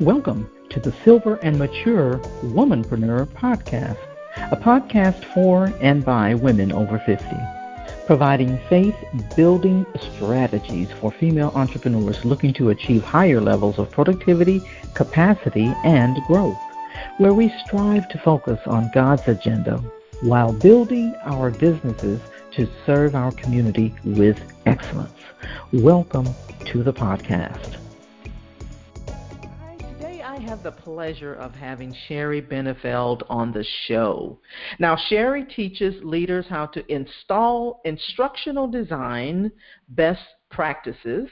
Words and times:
Welcome 0.00 0.48
to 0.70 0.78
the 0.78 0.94
Silver 1.04 1.40
and 1.42 1.58
Mature 1.58 2.18
Womanpreneur 2.44 3.26
Podcast, 3.32 3.98
a 4.36 4.56
podcast 4.56 5.24
for 5.34 5.72
and 5.80 6.04
by 6.04 6.34
women 6.34 6.70
over 6.70 7.02
50, 7.04 7.24
providing 8.06 8.60
faith 8.68 8.94
building 9.34 9.84
strategies 10.14 10.86
for 11.00 11.10
female 11.10 11.50
entrepreneurs 11.56 12.24
looking 12.24 12.54
to 12.54 12.68
achieve 12.68 13.02
higher 13.02 13.40
levels 13.40 13.80
of 13.80 13.90
productivity, 13.90 14.62
capacity, 14.94 15.74
and 15.84 16.16
growth, 16.28 16.56
where 17.16 17.34
we 17.34 17.52
strive 17.66 18.08
to 18.10 18.20
focus 18.20 18.60
on 18.66 18.92
God's 18.94 19.26
agenda 19.26 19.78
while 20.22 20.52
building 20.52 21.12
our 21.24 21.50
businesses 21.50 22.20
to 22.52 22.68
serve 22.86 23.16
our 23.16 23.32
community 23.32 23.92
with 24.04 24.38
excellence. 24.64 25.10
Welcome 25.72 26.28
to 26.66 26.84
the 26.84 26.92
podcast. 26.92 27.77
Have 30.58 30.74
the 30.74 30.82
pleasure 30.82 31.34
of 31.34 31.54
having 31.54 31.94
Sheri 32.08 32.44
Bennefeld 32.44 33.22
on 33.30 33.52
the 33.52 33.64
show. 33.86 34.40
Now, 34.80 34.96
Sheri 34.96 35.48
teaches 35.48 36.02
leaders 36.02 36.46
how 36.48 36.66
to 36.66 36.92
install 36.92 37.80
instructional 37.84 38.66
design 38.66 39.52
best 39.90 40.24
practices, 40.50 41.28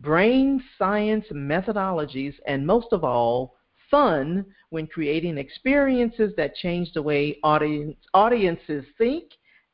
brain 0.00 0.62
science 0.78 1.24
methodologies, 1.32 2.34
and 2.46 2.66
most 2.66 2.88
of 2.92 3.02
all, 3.02 3.56
fun 3.90 4.44
when 4.68 4.86
creating 4.86 5.38
experiences 5.38 6.34
that 6.36 6.54
change 6.56 6.92
the 6.92 7.00
way 7.00 7.38
audience, 7.42 7.96
audiences 8.12 8.84
think 8.98 9.24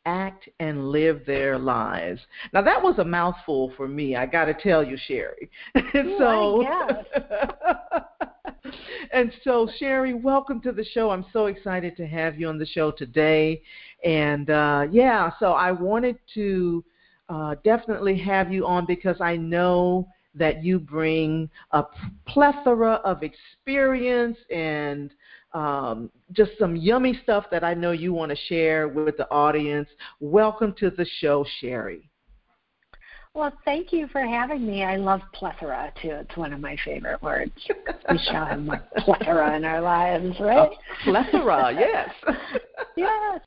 act 0.07 0.49
and 0.61 0.91
live 0.91 1.27
their 1.27 1.59
lives. 1.59 2.21
Now 2.53 2.63
that 2.63 2.81
was 2.81 3.01
a 3.01 3.05
mouthful 3.05 3.73
for 3.77 3.89
me. 3.89 4.15
I 4.15 4.27
got 4.27 4.45
to 4.45 4.55
tell 4.55 4.85
you, 4.85 4.97
Sherry. 4.97 5.51
so, 6.19 6.65
and 9.13 9.33
so, 9.43 9.69
Sheri, 9.81 10.21
welcome 10.21 10.61
to 10.63 10.73
the 10.73 10.85
show. 10.85 11.11
I'm 11.11 11.25
so 11.33 11.47
excited 11.47 11.97
to 11.97 12.07
have 12.07 12.39
you 12.39 12.49
on 12.49 12.59
the 12.59 12.67
show 12.67 12.91
today. 12.91 13.63
And 14.05 14.51
uh, 14.51 14.87
yeah, 14.91 15.31
so 15.39 15.53
I 15.53 15.73
wanted 15.73 16.19
to 16.35 16.85
uh, 17.29 17.55
definitely 17.65 18.19
have 18.19 18.53
you 18.53 18.67
on 18.67 18.87
because 18.87 19.21
I 19.21 19.37
know 19.37 20.09
that 20.35 20.65
you 20.65 20.79
bring 20.79 21.51
a 21.73 21.85
plethora 22.27 22.95
of 23.05 23.23
experience 23.23 24.39
and 24.51 25.13
um, 25.53 26.11
just 26.33 26.53
some 26.59 26.75
yummy 26.77 27.19
stuff 27.23 27.45
that 27.51 27.63
I 27.63 27.75
know 27.75 27.93
you 27.93 28.13
want 28.13 28.31
to 28.31 28.37
share 28.49 28.89
with 28.89 29.17
the 29.19 29.31
audience. 29.31 29.89
Welcome 30.21 30.75
to 30.79 30.91
the 30.91 31.07
show, 31.21 31.45
Sheri. 31.63 32.09
Well, 33.35 33.53
thank 33.65 33.95
you 33.95 34.09
for 34.09 34.21
having 34.21 34.67
me. 34.67 34.85
I 34.85 34.97
love 34.97 35.23
plethora 35.33 35.91
too. 36.03 36.11
It's 36.11 36.37
one 36.37 36.53
of 36.53 36.61
my 36.61 36.77
favorite 36.85 37.23
words. 37.23 37.53
we 38.11 38.19
shall 38.19 38.45
have 38.45 38.61
more 38.61 38.83
plethora 38.99 39.57
in 39.57 39.65
our 39.65 39.81
lives, 39.81 40.39
right? 40.39 40.71
Oh, 40.71 40.77
plethora, 41.03 41.73
yes. 41.73 42.11
yes. 42.97 43.41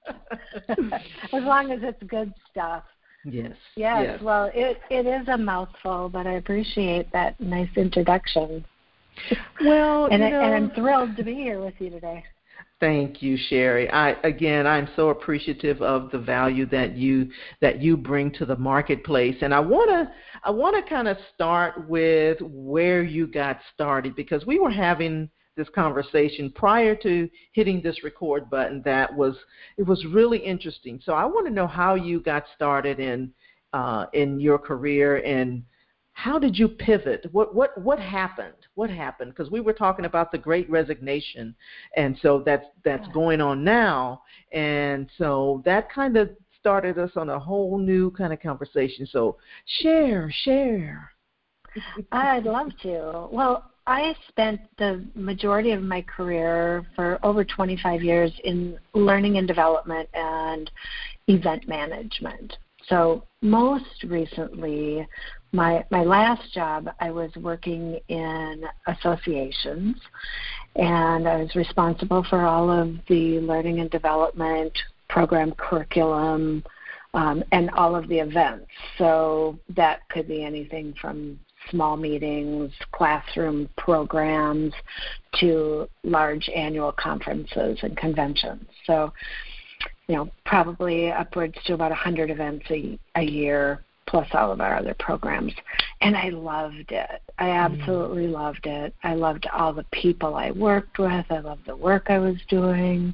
as 1.31 1.43
long 1.43 1.71
as 1.71 1.79
it's 1.83 2.01
good 2.07 2.33
stuff. 2.49 2.83
Yes. 3.25 3.55
Yes. 3.75 4.03
yes. 4.07 4.21
Well, 4.23 4.49
it 4.55 4.79
it 4.89 5.05
is 5.05 5.27
a 5.27 5.37
mouthful, 5.37 6.09
but 6.09 6.25
I 6.25 6.33
appreciate 6.33 7.11
that 7.11 7.39
nice 7.39 7.69
introduction. 7.75 8.65
Well, 9.63 10.07
and, 10.07 10.23
I, 10.23 10.29
and 10.29 10.55
I'm 10.55 10.71
thrilled 10.71 11.15
to 11.17 11.23
be 11.23 11.35
here 11.35 11.63
with 11.63 11.75
you 11.79 11.91
today. 11.91 12.23
Thank 12.81 13.21
you, 13.21 13.37
Sheri. 13.49 13.91
I 13.91 14.17
again, 14.23 14.67
I'm 14.67 14.89
so 14.97 15.09
appreciative 15.09 15.81
of 15.81 16.11
the 16.11 16.19
value 16.19 16.65
that 16.67 16.97
you 16.97 17.29
that 17.61 17.81
you 17.81 17.95
bring 17.95 18.31
to 18.33 18.45
the 18.45 18.57
marketplace, 18.57 19.37
and 19.41 19.53
I 19.53 19.61
wanna 19.61 20.11
I 20.43 20.51
wanna 20.51 20.81
kind 20.87 21.07
of 21.07 21.17
start 21.33 21.87
with 21.87 22.37
where 22.41 23.01
you 23.01 23.27
got 23.27 23.59
started 23.73 24.13
because 24.15 24.45
we 24.45 24.59
were 24.59 24.71
having 24.71 25.29
this 25.55 25.69
conversation 25.69 26.51
prior 26.51 26.95
to 26.97 27.29
hitting 27.53 27.81
this 27.81 28.03
record 28.03 28.49
button. 28.49 28.81
That 28.83 29.15
was 29.15 29.37
it 29.77 29.83
was 29.83 30.05
really 30.05 30.39
interesting. 30.39 30.99
So 31.01 31.13
I 31.13 31.23
want 31.23 31.47
to 31.47 31.53
know 31.53 31.67
how 31.67 31.95
you 31.95 32.19
got 32.19 32.43
started 32.55 32.99
in 32.99 33.31
uh, 33.71 34.07
in 34.11 34.37
your 34.39 34.59
career 34.59 35.17
and 35.23 35.63
how 36.15 36.39
did 36.39 36.57
you 36.57 36.69
pivot? 36.69 37.27
What 37.33 37.53
what 37.53 37.77
what 37.79 37.99
happened? 37.99 38.55
What 38.75 38.89
happened? 38.89 39.31
Because 39.31 39.51
we 39.51 39.59
were 39.59 39.73
talking 39.73 40.05
about 40.05 40.31
the 40.31 40.37
Great 40.37 40.69
Resignation, 40.69 41.53
and 41.97 42.17
so 42.21 42.41
that's 42.45 42.65
that's 42.85 43.05
going 43.09 43.41
on 43.41 43.65
now, 43.65 44.21
and 44.53 45.09
so 45.17 45.61
that 45.65 45.91
kind 45.91 46.15
of 46.15 46.29
started 46.57 46.97
us 46.97 47.11
on 47.17 47.29
a 47.29 47.37
whole 47.37 47.77
new 47.77 48.11
kind 48.11 48.31
of 48.31 48.41
conversation. 48.41 49.05
So 49.05 49.35
share, 49.81 50.31
share. 50.43 51.11
I'd 52.13 52.45
love 52.45 52.71
to. 52.83 53.27
Well, 53.29 53.69
I 53.85 54.15
spent 54.29 54.61
the 54.77 55.05
majority 55.15 55.71
of 55.71 55.83
my 55.83 56.01
career 56.01 56.87
for 56.95 57.19
over 57.23 57.43
25 57.43 58.01
years 58.01 58.31
in 58.45 58.79
learning 58.93 59.37
and 59.37 59.47
development 59.47 60.07
and 60.13 60.71
event 61.27 61.67
management. 61.67 62.55
So 62.87 63.23
most 63.41 64.03
recently, 64.03 65.07
my 65.55 65.85
my 65.89 66.03
last 66.03 66.53
job, 66.53 66.89
I 66.99 67.11
was 67.11 67.31
working 67.37 67.99
in 68.07 68.63
associations, 68.87 69.95
and 70.75 71.27
I 71.27 71.37
was 71.37 71.55
responsible 71.55 72.25
for 72.29 72.41
all 72.45 72.69
of 72.69 72.95
the 73.07 73.39
learning 73.39 73.79
and 73.79 73.89
development 73.89 74.73
program 75.09 75.53
curriculum. 75.53 76.63
Um, 77.13 77.45
and 77.53 77.69
all 77.69 77.95
of 77.95 78.09
the 78.09 78.19
events. 78.19 78.67
So 78.97 79.57
that 79.69 80.01
could 80.09 80.27
be 80.27 80.43
anything 80.43 80.93
from 80.99 81.39
small 81.69 81.95
meetings, 81.95 82.73
classroom 82.91 83.69
programs, 83.77 84.73
to 85.39 85.87
large 86.03 86.49
annual 86.53 86.91
conferences 86.91 87.79
and 87.83 87.95
conventions. 87.95 88.65
So 88.85 89.13
you 90.07 90.15
know, 90.15 90.29
probably 90.45 91.11
upwards 91.11 91.55
to 91.65 91.73
about 91.73 91.91
100 91.91 92.29
events 92.29 92.65
a, 92.69 92.99
a 93.15 93.23
year, 93.23 93.83
plus 94.07 94.27
all 94.33 94.51
of 94.51 94.61
our 94.61 94.75
other 94.75 94.95
programs. 94.99 95.53
And 96.01 96.15
I 96.15 96.29
loved 96.29 96.91
it. 96.91 97.21
I 97.37 97.45
mm. 97.45 97.55
absolutely 97.55 98.27
mm. 98.27 98.33
loved 98.33 98.65
it. 98.65 98.93
I 99.03 99.15
loved 99.15 99.47
all 99.53 99.73
the 99.73 99.85
people 99.91 100.35
I 100.35 100.51
worked 100.51 100.99
with. 100.99 101.25
I 101.29 101.39
loved 101.39 101.65
the 101.65 101.75
work 101.75 102.05
I 102.09 102.19
was 102.19 102.37
doing. 102.49 103.13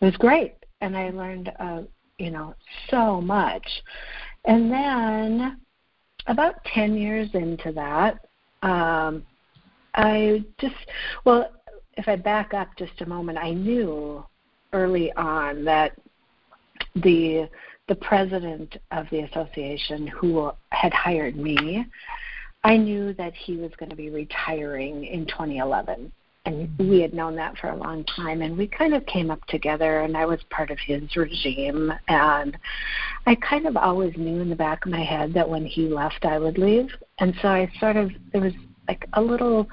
It 0.00 0.04
was 0.04 0.16
great. 0.16 0.54
And 0.80 0.96
I 0.96 1.10
learned, 1.10 1.52
uh, 1.58 1.82
you 2.18 2.30
know, 2.30 2.54
so 2.90 3.20
much. 3.20 3.66
And 4.44 4.70
then 4.70 5.60
about 6.26 6.62
10 6.74 6.96
years 6.96 7.28
into 7.34 7.72
that, 7.72 8.26
um, 8.62 9.24
I 9.94 10.44
just, 10.58 10.74
well, 11.24 11.50
if 11.96 12.08
I 12.08 12.16
back 12.16 12.52
up 12.52 12.68
just 12.76 13.00
a 13.00 13.06
moment, 13.06 13.38
I 13.38 13.52
knew 13.52 14.24
early 14.72 15.12
on 15.12 15.64
that 15.64 15.92
the 16.96 17.48
the 17.88 17.94
president 17.94 18.76
of 18.90 19.06
the 19.10 19.20
association 19.20 20.06
who 20.06 20.50
had 20.70 20.92
hired 20.92 21.36
me, 21.36 21.86
I 22.64 22.76
knew 22.76 23.12
that 23.14 23.34
he 23.34 23.56
was 23.56 23.70
going 23.78 23.90
to 23.90 23.96
be 23.96 24.10
retiring 24.10 25.04
in 25.04 25.26
2011. 25.26 26.12
And 26.46 26.70
we 26.78 27.00
had 27.00 27.12
known 27.12 27.34
that 27.36 27.58
for 27.58 27.70
a 27.70 27.76
long 27.76 28.04
time, 28.04 28.40
and 28.40 28.56
we 28.56 28.68
kind 28.68 28.94
of 28.94 29.04
came 29.06 29.32
up 29.32 29.44
together, 29.46 30.02
and 30.02 30.16
I 30.16 30.26
was 30.26 30.38
part 30.48 30.70
of 30.70 30.78
his 30.78 31.16
regime. 31.16 31.92
And 32.06 32.56
I 33.26 33.34
kind 33.36 33.66
of 33.66 33.76
always 33.76 34.16
knew 34.16 34.40
in 34.40 34.48
the 34.48 34.56
back 34.56 34.86
of 34.86 34.92
my 34.92 35.02
head 35.02 35.34
that 35.34 35.48
when 35.48 35.66
he 35.66 35.88
left, 35.88 36.24
I 36.24 36.38
would 36.38 36.56
leave. 36.56 36.88
And 37.18 37.34
so 37.42 37.48
I 37.48 37.70
sort 37.80 37.96
of, 37.96 38.12
there 38.32 38.40
was 38.40 38.52
like 38.88 39.06
a 39.14 39.22
little 39.22 39.68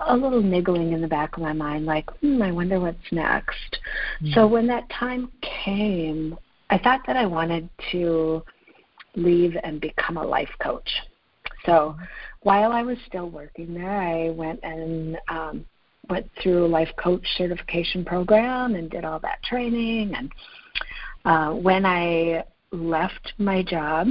a 0.00 0.16
little 0.16 0.42
niggling 0.42 0.92
in 0.92 1.00
the 1.00 1.08
back 1.08 1.36
of 1.36 1.42
my 1.42 1.52
mind, 1.52 1.86
like, 1.86 2.10
hmm, 2.20 2.42
I 2.42 2.50
wonder 2.50 2.80
what's 2.80 2.98
next. 3.12 3.78
Mm-hmm. 4.20 4.32
So 4.32 4.46
when 4.46 4.66
that 4.66 4.88
time 4.90 5.30
came, 5.64 6.36
I 6.70 6.78
thought 6.78 7.02
that 7.06 7.16
I 7.16 7.26
wanted 7.26 7.68
to 7.92 8.42
leave 9.14 9.56
and 9.62 9.80
become 9.80 10.16
a 10.16 10.24
life 10.24 10.50
coach. 10.60 10.88
So 11.64 11.96
while 12.42 12.72
I 12.72 12.82
was 12.82 12.98
still 13.06 13.30
working 13.30 13.74
there, 13.74 14.00
I 14.00 14.30
went 14.30 14.60
and 14.62 15.18
um, 15.28 15.64
went 16.08 16.30
through 16.42 16.66
a 16.66 16.68
life 16.68 16.90
coach 16.96 17.26
certification 17.36 18.04
program 18.04 18.74
and 18.74 18.90
did 18.90 19.04
all 19.04 19.18
that 19.20 19.42
training. 19.42 20.14
And 20.14 20.32
uh, 21.24 21.54
when 21.54 21.84
I 21.86 22.44
left 22.72 23.32
my 23.38 23.62
job, 23.62 24.08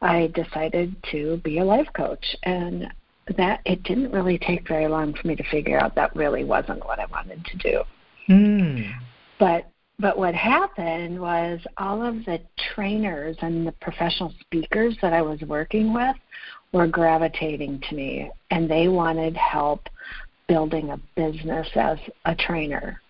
I 0.00 0.32
decided 0.34 0.96
to 1.12 1.38
be 1.38 1.58
a 1.58 1.64
life 1.64 1.88
coach. 1.94 2.24
And 2.42 2.92
that 3.36 3.60
it 3.64 3.82
didn't 3.84 4.12
really 4.12 4.38
take 4.38 4.68
very 4.68 4.86
long 4.86 5.14
for 5.14 5.26
me 5.26 5.34
to 5.36 5.44
figure 5.44 5.78
out 5.78 5.94
that 5.94 6.14
really 6.14 6.44
wasn't 6.44 6.84
what 6.84 6.98
I 6.98 7.06
wanted 7.06 7.44
to 7.44 7.56
do. 7.56 7.82
Hmm. 8.26 8.82
But 9.38 9.70
but 9.98 10.18
what 10.18 10.34
happened 10.34 11.20
was 11.20 11.60
all 11.78 12.02
of 12.02 12.24
the 12.24 12.40
trainers 12.74 13.36
and 13.40 13.66
the 13.66 13.72
professional 13.72 14.34
speakers 14.40 14.96
that 15.00 15.12
I 15.12 15.22
was 15.22 15.40
working 15.42 15.94
with 15.94 16.16
were 16.72 16.88
gravitating 16.88 17.80
to 17.88 17.94
me 17.94 18.30
and 18.50 18.68
they 18.68 18.88
wanted 18.88 19.36
help 19.36 19.88
building 20.48 20.90
a 20.90 21.00
business 21.14 21.68
as 21.74 21.98
a 22.24 22.34
trainer. 22.34 23.00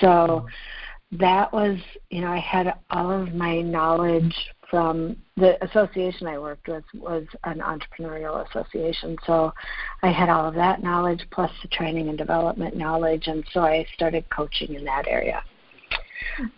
So 0.00 0.46
that 1.12 1.52
was, 1.52 1.78
you 2.10 2.20
know, 2.20 2.30
I 2.30 2.40
had 2.40 2.74
all 2.90 3.10
of 3.10 3.34
my 3.34 3.60
knowledge 3.62 4.34
from 4.70 5.16
the 5.36 5.62
association 5.64 6.26
I 6.26 6.38
worked 6.38 6.68
with 6.68 6.84
was 6.94 7.24
an 7.44 7.60
entrepreneurial 7.60 8.48
association. 8.48 9.16
So 9.26 9.52
I 10.02 10.10
had 10.10 10.28
all 10.28 10.46
of 10.46 10.54
that 10.54 10.82
knowledge 10.82 11.24
plus 11.30 11.50
the 11.62 11.68
training 11.68 12.08
and 12.08 12.18
development 12.18 12.76
knowledge, 12.76 13.28
and 13.28 13.44
so 13.52 13.60
I 13.60 13.86
started 13.94 14.28
coaching 14.30 14.74
in 14.74 14.84
that 14.84 15.06
area. 15.06 15.42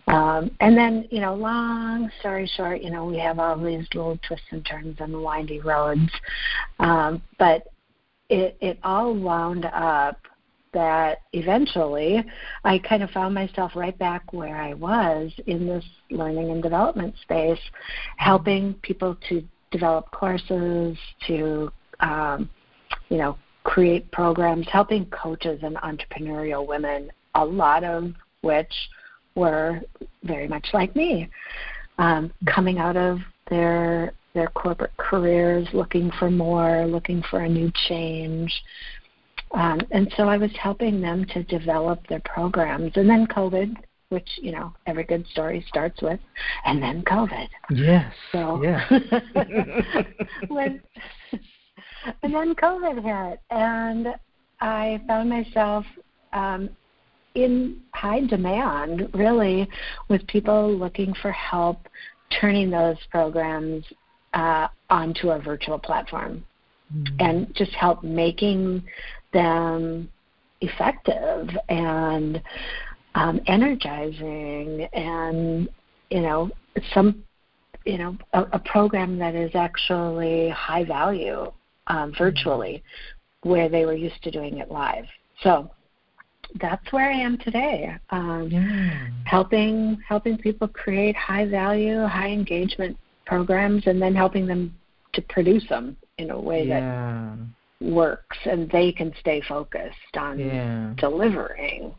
Um, 0.07 0.51
and 0.59 0.77
then, 0.77 1.07
you 1.11 1.21
know, 1.21 1.35
long 1.35 2.09
story 2.19 2.49
short, 2.55 2.81
you 2.81 2.89
know, 2.89 3.05
we 3.05 3.17
have 3.19 3.39
all 3.39 3.57
these 3.57 3.87
little 3.93 4.19
twists 4.27 4.45
and 4.51 4.65
turns 4.65 4.97
and 4.99 5.23
windy 5.23 5.59
roads, 5.59 6.11
um, 6.79 7.21
but 7.37 7.67
it 8.29 8.57
it 8.61 8.77
all 8.83 9.13
wound 9.13 9.65
up 9.65 10.19
that 10.71 11.21
eventually 11.33 12.23
I 12.63 12.77
kind 12.79 13.01
of 13.01 13.09
found 13.09 13.33
myself 13.33 13.71
right 13.75 13.97
back 13.97 14.33
where 14.33 14.55
I 14.55 14.73
was 14.75 15.31
in 15.47 15.65
this 15.65 15.85
learning 16.11 16.51
and 16.51 16.61
development 16.61 17.15
space, 17.21 17.59
helping 18.17 18.75
people 18.75 19.17
to 19.29 19.43
develop 19.71 20.11
courses, 20.11 20.97
to 21.27 21.71
um, 21.99 22.49
you 23.09 23.17
know 23.17 23.37
create 23.63 24.11
programs, 24.11 24.67
helping 24.71 25.05
coaches 25.07 25.59
and 25.63 25.75
entrepreneurial 25.77 26.67
women, 26.67 27.11
a 27.35 27.43
lot 27.43 27.83
of 27.83 28.13
which 28.41 28.73
were 29.39 29.81
very 30.23 30.47
much 30.47 30.67
like 30.73 30.95
me, 30.95 31.29
um, 31.97 32.31
coming 32.45 32.77
out 32.77 32.97
of 32.97 33.19
their 33.49 34.13
their 34.33 34.47
corporate 34.49 34.95
careers, 34.97 35.67
looking 35.73 36.11
for 36.19 36.29
more, 36.29 36.85
looking 36.85 37.23
for 37.29 37.39
a 37.41 37.49
new 37.49 37.71
change. 37.87 38.53
Um, 39.51 39.79
and 39.91 40.11
so 40.15 40.29
I 40.29 40.37
was 40.37 40.51
helping 40.61 41.01
them 41.01 41.25
to 41.33 41.43
develop 41.43 42.05
their 42.07 42.21
programs. 42.23 42.91
And 42.95 43.09
then 43.09 43.25
COVID, 43.25 43.75
which, 44.09 44.29
you 44.41 44.51
know, 44.51 44.73
every 44.85 45.03
good 45.03 45.25
story 45.31 45.65
starts 45.67 46.01
with, 46.01 46.19
and 46.65 46.81
then 46.81 47.03
COVID. 47.03 47.47
Yes. 47.71 48.13
So, 48.31 48.61
yeah. 48.61 48.87
when, 50.47 50.81
and 52.23 52.33
then 52.33 52.53
COVID 52.55 53.03
hit, 53.03 53.39
and 53.49 54.07
I 54.61 55.01
found 55.07 55.29
myself 55.29 55.85
um, 56.33 56.69
in 57.35 57.81
high 57.93 58.25
demand, 58.25 59.09
really, 59.13 59.67
with 60.07 60.25
people 60.27 60.75
looking 60.75 61.13
for 61.21 61.31
help 61.31 61.87
turning 62.39 62.69
those 62.69 62.97
programs 63.09 63.85
uh, 64.33 64.67
onto 64.89 65.29
a 65.31 65.39
virtual 65.39 65.79
platform 65.79 66.43
mm-hmm. 66.93 67.15
and 67.19 67.55
just 67.55 67.71
help 67.71 68.03
making 68.03 68.83
them 69.33 70.09
effective 70.61 71.49
and 71.69 72.41
um, 73.15 73.39
energizing 73.47 74.87
and 74.93 75.69
you 76.09 76.21
know 76.21 76.49
some 76.93 77.23
you 77.85 77.97
know 77.97 78.17
a, 78.33 78.43
a 78.53 78.59
program 78.59 79.17
that 79.17 79.35
is 79.35 79.51
actually 79.55 80.49
high 80.49 80.83
value 80.83 81.51
um, 81.87 82.13
virtually 82.17 82.83
mm-hmm. 82.83 83.49
where 83.49 83.69
they 83.69 83.85
were 83.85 83.95
used 83.95 84.21
to 84.23 84.31
doing 84.31 84.57
it 84.57 84.69
live 84.69 85.05
so 85.41 85.71
that's 86.59 86.91
where 86.91 87.09
I 87.09 87.15
am 87.15 87.37
today, 87.37 87.95
um, 88.09 88.49
yeah. 88.51 89.07
helping 89.25 89.99
helping 90.07 90.37
people 90.37 90.67
create 90.67 91.15
high 91.15 91.45
value, 91.45 92.05
high 92.05 92.29
engagement 92.29 92.97
programs, 93.25 93.85
and 93.85 94.01
then 94.01 94.15
helping 94.15 94.47
them 94.47 94.75
to 95.13 95.21
produce 95.23 95.67
them 95.69 95.95
in 96.17 96.31
a 96.31 96.39
way 96.39 96.65
yeah. 96.65 97.35
that 97.79 97.87
works, 97.87 98.37
and 98.45 98.69
they 98.71 98.91
can 98.91 99.13
stay 99.19 99.41
focused 99.47 100.17
on 100.17 100.39
yeah. 100.39 100.93
delivering. 100.97 101.93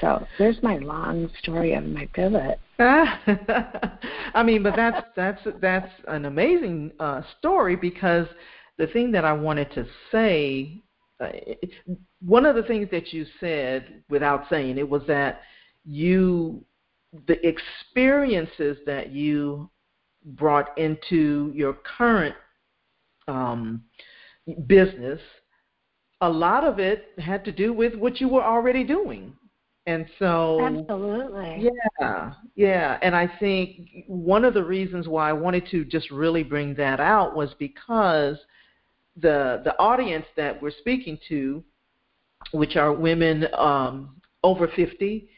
So 0.00 0.26
there's 0.38 0.62
my 0.62 0.78
long 0.78 1.28
story 1.40 1.74
of 1.74 1.84
my 1.84 2.08
pivot. 2.14 2.58
I 2.78 4.42
mean, 4.44 4.62
but 4.62 4.74
that's 4.76 5.06
that's 5.14 5.40
that's 5.60 5.90
an 6.08 6.24
amazing 6.24 6.92
uh, 6.98 7.22
story 7.38 7.76
because 7.76 8.26
the 8.78 8.86
thing 8.86 9.12
that 9.12 9.24
I 9.24 9.32
wanted 9.32 9.70
to 9.72 9.86
say 10.10 10.82
one 12.20 12.46
of 12.46 12.56
the 12.56 12.62
things 12.62 12.88
that 12.90 13.12
you 13.12 13.26
said 13.40 14.02
without 14.08 14.44
saying 14.48 14.78
it 14.78 14.88
was 14.88 15.02
that 15.06 15.42
you 15.84 16.64
the 17.26 17.36
experiences 17.46 18.78
that 18.86 19.10
you 19.10 19.68
brought 20.24 20.76
into 20.78 21.52
your 21.54 21.74
current 21.74 22.34
um, 23.28 23.82
business 24.66 25.20
a 26.22 26.28
lot 26.28 26.64
of 26.64 26.78
it 26.78 27.08
had 27.18 27.44
to 27.44 27.52
do 27.52 27.72
with 27.72 27.94
what 27.96 28.20
you 28.20 28.28
were 28.28 28.44
already 28.44 28.84
doing. 28.84 29.34
And 29.86 30.06
so 30.20 30.64
absolutely. 30.64 31.68
Yeah 31.98 32.32
yeah. 32.54 32.98
And 33.02 33.16
i 33.16 33.28
think 33.40 34.04
one 34.06 34.44
of 34.44 34.54
the 34.54 34.62
reasons 34.62 35.08
why 35.08 35.28
i 35.28 35.32
wanted 35.32 35.66
to 35.72 35.84
just 35.84 36.10
really 36.12 36.44
bring 36.44 36.74
that 36.74 37.00
out 37.00 37.34
was 37.34 37.50
because 37.58 38.36
the 39.16 39.60
the 39.64 39.78
audience 39.78 40.26
that 40.36 40.60
we're 40.60 40.70
speaking 40.70 41.18
to, 41.28 41.62
which 42.52 42.76
are 42.76 42.92
women 42.92 43.46
um, 43.56 44.16
over 44.42 44.68
50, 44.68 45.28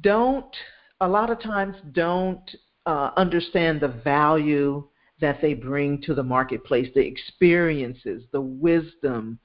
don't 0.00 0.54
a 1.00 1.08
lot 1.08 1.30
of 1.30 1.40
times 1.40 1.76
don't 1.92 2.48
uh, 2.86 3.10
understand 3.16 3.80
the 3.80 3.88
value 3.88 4.84
that 5.20 5.40
they 5.40 5.54
bring 5.54 6.00
to 6.02 6.14
the 6.14 6.22
marketplace, 6.22 6.88
the 6.94 7.00
experiences, 7.00 8.24
the 8.32 8.40
wisdom, 8.40 9.38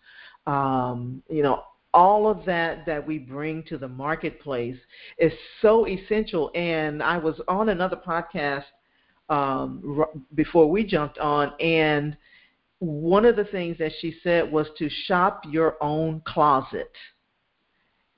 um, 0.48 1.22
you 1.30 1.44
know, 1.44 1.64
all 1.94 2.28
of 2.28 2.46
that 2.46 2.86
that 2.86 3.06
we 3.06 3.18
bring 3.18 3.64
to 3.64 3.78
the 3.78 3.88
marketplace 3.88 4.78
is 5.18 5.32
so 5.62 5.88
essential. 5.88 6.52
And 6.56 7.02
I 7.02 7.18
was 7.18 7.40
on 7.48 7.70
another 7.70 7.96
podcast 7.96 8.66
um, 9.30 9.98
r- 10.00 10.10
before 10.36 10.70
we 10.70 10.86
jumped 10.86 11.18
on, 11.18 11.54
and 11.60 12.16
one 12.80 13.26
of 13.26 13.36
the 13.36 13.46
things 13.46 13.78
that 13.80 13.92
she 14.00 14.16
said 14.24 14.52
was 14.52 14.68
to 14.78 14.90
shop 15.06 15.44
your 15.50 15.82
own 15.82 16.22
closet. 16.26 16.92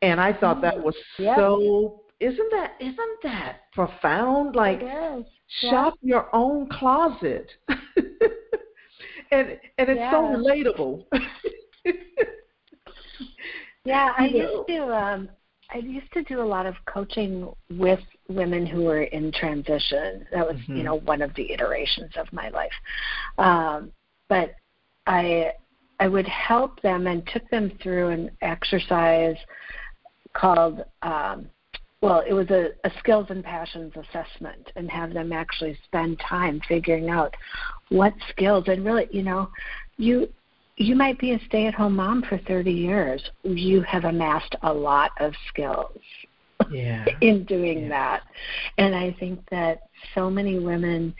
And 0.01 0.19
I 0.19 0.33
thought 0.33 0.61
that 0.61 0.75
mm, 0.77 0.83
was 0.83 0.95
so 1.17 2.01
isn't 2.19 2.51
that 2.51 2.73
isn't 2.79 3.23
that 3.23 3.71
profound? 3.73 4.56
Like 4.56 4.81
shop 5.61 5.95
your 6.01 6.33
own 6.33 6.67
closet. 6.69 7.50
and 7.67 9.57
and 9.77 9.89
it's 9.89 10.11
so 10.11 10.21
relatable. 10.23 11.06
yeah, 13.85 14.13
I 14.17 14.25
used 14.25 14.67
to 14.67 14.95
um 14.95 15.29
I 15.71 15.77
used 15.77 16.11
to 16.13 16.23
do 16.23 16.41
a 16.41 16.44
lot 16.44 16.65
of 16.65 16.75
coaching 16.85 17.47
with 17.69 18.00
women 18.27 18.65
who 18.65 18.83
were 18.83 19.03
in 19.03 19.31
transition. 19.31 20.25
That 20.31 20.47
was, 20.47 20.56
mm-hmm. 20.57 20.77
you 20.77 20.83
know, 20.83 20.95
one 20.95 21.21
of 21.21 21.33
the 21.35 21.51
iterations 21.51 22.11
of 22.17 22.31
my 22.33 22.50
life. 22.50 22.71
Um, 23.38 23.91
but 24.30 24.56
I 25.06 25.52
I 26.00 26.08
would 26.08 26.28
help 26.28 26.81
them 26.81 27.08
and 27.08 27.28
took 27.28 27.50
them 27.50 27.72
through 27.84 28.10
an 28.10 28.31
exercise 28.42 29.36
called 30.33 30.83
um, 31.02 31.50
well, 32.02 32.24
it 32.26 32.33
was 32.33 32.50
a, 32.50 32.69
a 32.86 32.92
skills 33.00 33.28
and 33.30 33.44
passions 33.44 33.92
assessment 33.95 34.71
and 34.78 34.90
have 34.90 35.14
them 35.14 35.33
actually 35.33 35.78
spend 35.83 36.19
time 36.19 36.62
figuring 36.68 37.09
out 37.09 37.36
what 37.90 38.14
skills 38.30 38.66
and 38.68 38.86
really, 38.86 39.07
you 39.12 39.24
know, 39.24 39.50
you 39.98 40.30
you 40.78 40.95
might 40.95 41.19
be 41.19 41.33
a 41.33 41.40
stay 41.45 41.68
at 41.68 41.74
home 41.74 41.98
mom 41.98 42.21
for 42.21 42.38
30 42.48 42.71
years. 42.71 43.21
You 43.44 43.81
have 43.81 44.06
amassed 44.06 44.56
a 44.64 44.74
lot 44.74 45.12
of 45.19 45.33
skills 45.50 46.00
yeah. 46.71 47.06
in 47.21 47.44
doing 47.44 47.81
yeah. 47.81 47.90
that. 47.90 48.21
And 48.78 48.95
I 48.95 49.14
think 49.19 49.42
that 49.52 49.81
so 50.16 50.30
many 50.30 50.57
women 50.57 51.14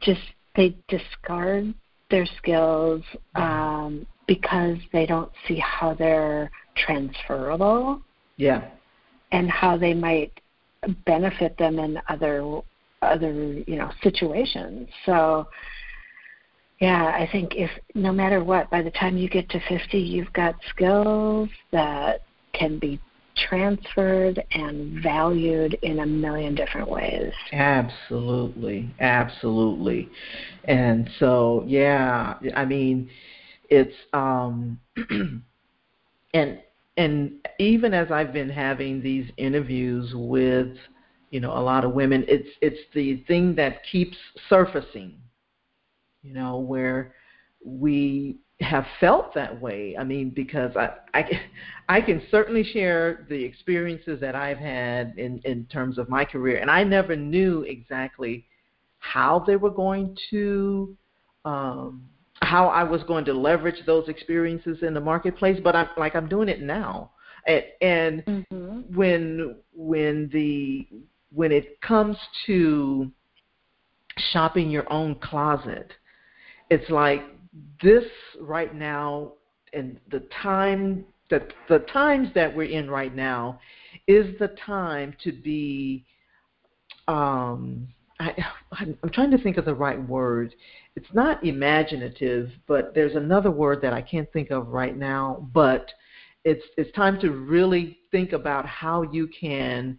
just 0.00 0.20
they 0.54 0.76
discard 0.86 1.74
their 2.10 2.26
skills 2.38 3.02
um, 3.34 4.06
because 4.26 4.78
they 4.92 5.06
don't 5.06 5.30
see 5.46 5.56
how 5.58 5.94
they're 5.94 6.50
transferable. 6.76 8.00
Yeah. 8.36 8.68
And 9.32 9.50
how 9.50 9.76
they 9.76 9.94
might 9.94 10.32
benefit 11.04 11.56
them 11.58 11.78
in 11.78 12.00
other 12.08 12.60
other 13.02 13.32
you 13.66 13.76
know 13.76 13.90
situations. 14.02 14.88
So 15.06 15.48
yeah, 16.80 17.06
I 17.06 17.28
think 17.30 17.54
if 17.56 17.70
no 17.94 18.12
matter 18.12 18.44
what, 18.44 18.70
by 18.70 18.82
the 18.82 18.90
time 18.92 19.16
you 19.16 19.28
get 19.28 19.48
to 19.50 19.60
50, 19.68 19.98
you've 19.98 20.32
got 20.32 20.54
skills 20.70 21.48
that 21.72 22.22
can 22.52 22.78
be 22.78 23.00
transferred 23.48 24.42
and 24.52 25.02
valued 25.02 25.78
in 25.82 26.00
a 26.00 26.06
million 26.06 26.54
different 26.54 26.88
ways. 26.88 27.32
Absolutely, 27.52 28.90
absolutely. 29.00 30.08
And 30.64 31.08
so, 31.18 31.64
yeah, 31.66 32.34
I 32.54 32.64
mean, 32.64 33.10
it's 33.70 33.94
um 34.12 34.80
and 36.34 36.58
and 36.96 37.32
even 37.58 37.94
as 37.94 38.10
I've 38.10 38.32
been 38.32 38.48
having 38.48 39.00
these 39.02 39.30
interviews 39.36 40.12
with 40.14 40.76
you 41.30 41.40
know 41.40 41.52
a 41.56 41.60
lot 41.60 41.84
of 41.84 41.92
women, 41.92 42.24
it's 42.28 42.48
it's 42.60 42.80
the 42.94 43.22
thing 43.28 43.54
that 43.56 43.82
keeps 43.90 44.16
surfacing. 44.48 45.14
You 46.22 46.34
know, 46.34 46.58
where 46.58 47.14
we 47.64 48.36
have 48.60 48.86
felt 48.98 49.34
that 49.34 49.60
way. 49.60 49.96
I 49.96 50.04
mean, 50.04 50.30
because 50.30 50.76
I, 50.76 50.90
I, 51.14 51.40
I 51.88 52.00
can 52.00 52.22
certainly 52.30 52.64
share 52.64 53.26
the 53.28 53.44
experiences 53.44 54.20
that 54.20 54.34
I've 54.34 54.58
had 54.58 55.14
in, 55.16 55.40
in 55.44 55.66
terms 55.66 55.96
of 55.98 56.08
my 56.08 56.24
career, 56.24 56.58
and 56.58 56.70
I 56.70 56.82
never 56.84 57.14
knew 57.14 57.62
exactly 57.62 58.46
how 58.98 59.44
they 59.46 59.56
were 59.56 59.70
going 59.70 60.16
to 60.30 60.96
um, 61.44 62.08
how 62.42 62.68
I 62.68 62.84
was 62.84 63.02
going 63.04 63.24
to 63.26 63.32
leverage 63.32 63.84
those 63.86 64.08
experiences 64.08 64.78
in 64.82 64.94
the 64.94 65.00
marketplace, 65.00 65.60
but 65.62 65.74
I'm 65.74 65.88
like 65.96 66.14
I'm 66.14 66.28
doing 66.28 66.48
it 66.48 66.60
now. 66.60 67.12
And, 67.46 67.64
and 67.80 68.24
mm-hmm. 68.24 68.96
when 68.96 69.56
when 69.72 70.28
the 70.32 70.86
when 71.32 71.52
it 71.52 71.80
comes 71.80 72.16
to 72.46 73.10
shopping 74.32 74.70
your 74.70 74.90
own 74.92 75.14
closet, 75.16 75.92
it's 76.70 76.88
like 76.90 77.22
this 77.82 78.04
right 78.40 78.74
now 78.74 79.32
and 79.72 79.98
the 80.10 80.20
time 80.42 81.04
that 81.30 81.52
the 81.68 81.80
times 81.80 82.28
that 82.34 82.54
we're 82.54 82.70
in 82.70 82.90
right 82.90 83.14
now 83.14 83.60
is 84.06 84.38
the 84.38 84.48
time 84.66 85.14
to 85.22 85.32
be 85.32 86.04
um 87.06 87.88
I, 88.20 88.34
I'm 88.72 89.10
trying 89.12 89.30
to 89.30 89.38
think 89.38 89.58
of 89.58 89.64
the 89.64 89.74
right 89.74 90.00
word. 90.08 90.54
It's 90.96 91.06
not 91.12 91.44
imaginative, 91.44 92.50
but 92.66 92.92
there's 92.94 93.14
another 93.14 93.50
word 93.50 93.80
that 93.82 93.92
I 93.92 94.02
can't 94.02 94.30
think 94.32 94.50
of 94.50 94.68
right 94.68 94.96
now. 94.96 95.48
But 95.52 95.88
it's 96.44 96.64
it's 96.76 96.90
time 96.96 97.20
to 97.20 97.30
really 97.30 97.98
think 98.10 98.32
about 98.32 98.66
how 98.66 99.02
you 99.02 99.28
can 99.28 99.98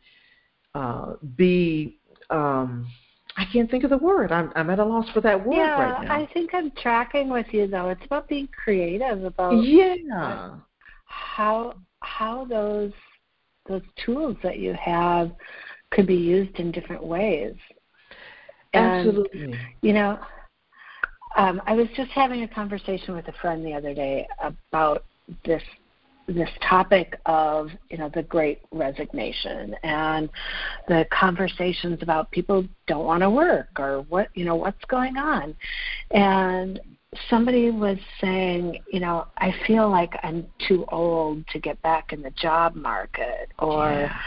uh, 0.75 1.13
be. 1.35 1.99
Um, 2.29 2.87
I 3.39 3.45
can't 3.45 3.71
think 3.71 3.85
of 3.85 3.89
the 3.89 3.97
word. 3.97 4.33
I'm 4.33 4.51
I'm 4.53 4.69
at 4.69 4.79
a 4.79 4.85
loss 4.85 5.09
for 5.11 5.21
that 5.21 5.45
word 5.45 5.55
yeah, 5.55 5.79
right 5.79 6.03
now. 6.03 6.13
I 6.13 6.27
think 6.33 6.49
I'm 6.53 6.71
tracking 6.71 7.29
with 7.29 7.45
you 7.51 7.67
though. 7.67 7.87
It's 7.87 8.03
about 8.03 8.27
being 8.27 8.49
creative 8.49 9.23
about 9.23 9.63
yeah 9.63 10.57
how 11.05 11.75
how 12.01 12.45
those 12.45 12.91
those 13.65 13.81
tools 14.05 14.35
that 14.43 14.59
you 14.59 14.73
have 14.73 15.31
could 15.91 16.05
be 16.05 16.15
used 16.15 16.57
in 16.57 16.71
different 16.73 17.01
ways. 17.01 17.55
Absolutely. 18.73 19.43
And, 19.43 19.57
you 19.81 19.93
know, 19.93 20.19
um, 21.37 21.61
I 21.65 21.73
was 21.75 21.87
just 21.95 22.11
having 22.11 22.43
a 22.43 22.47
conversation 22.47 23.15
with 23.15 23.27
a 23.29 23.33
friend 23.41 23.65
the 23.65 23.73
other 23.73 23.93
day 23.93 24.27
about 24.41 25.05
this 25.45 25.63
this 26.33 26.49
topic 26.61 27.19
of 27.25 27.69
you 27.89 27.97
know 27.97 28.09
the 28.13 28.23
great 28.23 28.61
resignation 28.71 29.75
and 29.83 30.29
the 30.87 31.05
conversations 31.11 31.99
about 32.01 32.29
people 32.31 32.65
don't 32.87 33.05
want 33.05 33.21
to 33.21 33.29
work 33.29 33.69
or 33.77 34.05
what 34.09 34.29
you 34.35 34.45
know 34.45 34.55
what's 34.55 34.83
going 34.85 35.17
on 35.17 35.55
and 36.11 36.79
somebody 37.29 37.71
was 37.71 37.97
saying 38.21 38.79
you 38.91 38.99
know 38.99 39.25
i 39.37 39.53
feel 39.65 39.89
like 39.89 40.13
i'm 40.23 40.45
too 40.67 40.85
old 40.89 41.45
to 41.47 41.59
get 41.59 41.81
back 41.81 42.13
in 42.13 42.21
the 42.21 42.31
job 42.31 42.75
market 42.75 43.49
or 43.57 43.89
yeah. 43.89 44.17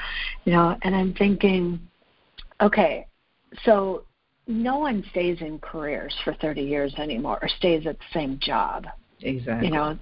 you 0.45 0.53
know 0.53 0.77
and 0.83 0.95
i'm 0.95 1.15
thinking 1.15 1.79
okay 2.61 3.07
so 3.65 4.03
no 4.47 4.79
one 4.79 5.05
stays 5.11 5.41
in 5.41 5.59
careers 5.59 6.15
for 6.25 6.35
30 6.35 6.63
years 6.63 6.95
anymore 6.97 7.39
or 7.43 7.49
stays 7.49 7.87
at 7.87 7.99
the 7.99 8.05
same 8.13 8.39
job. 8.41 8.87
Exactly. 9.21 9.69
You 9.69 9.75
know, 9.75 9.99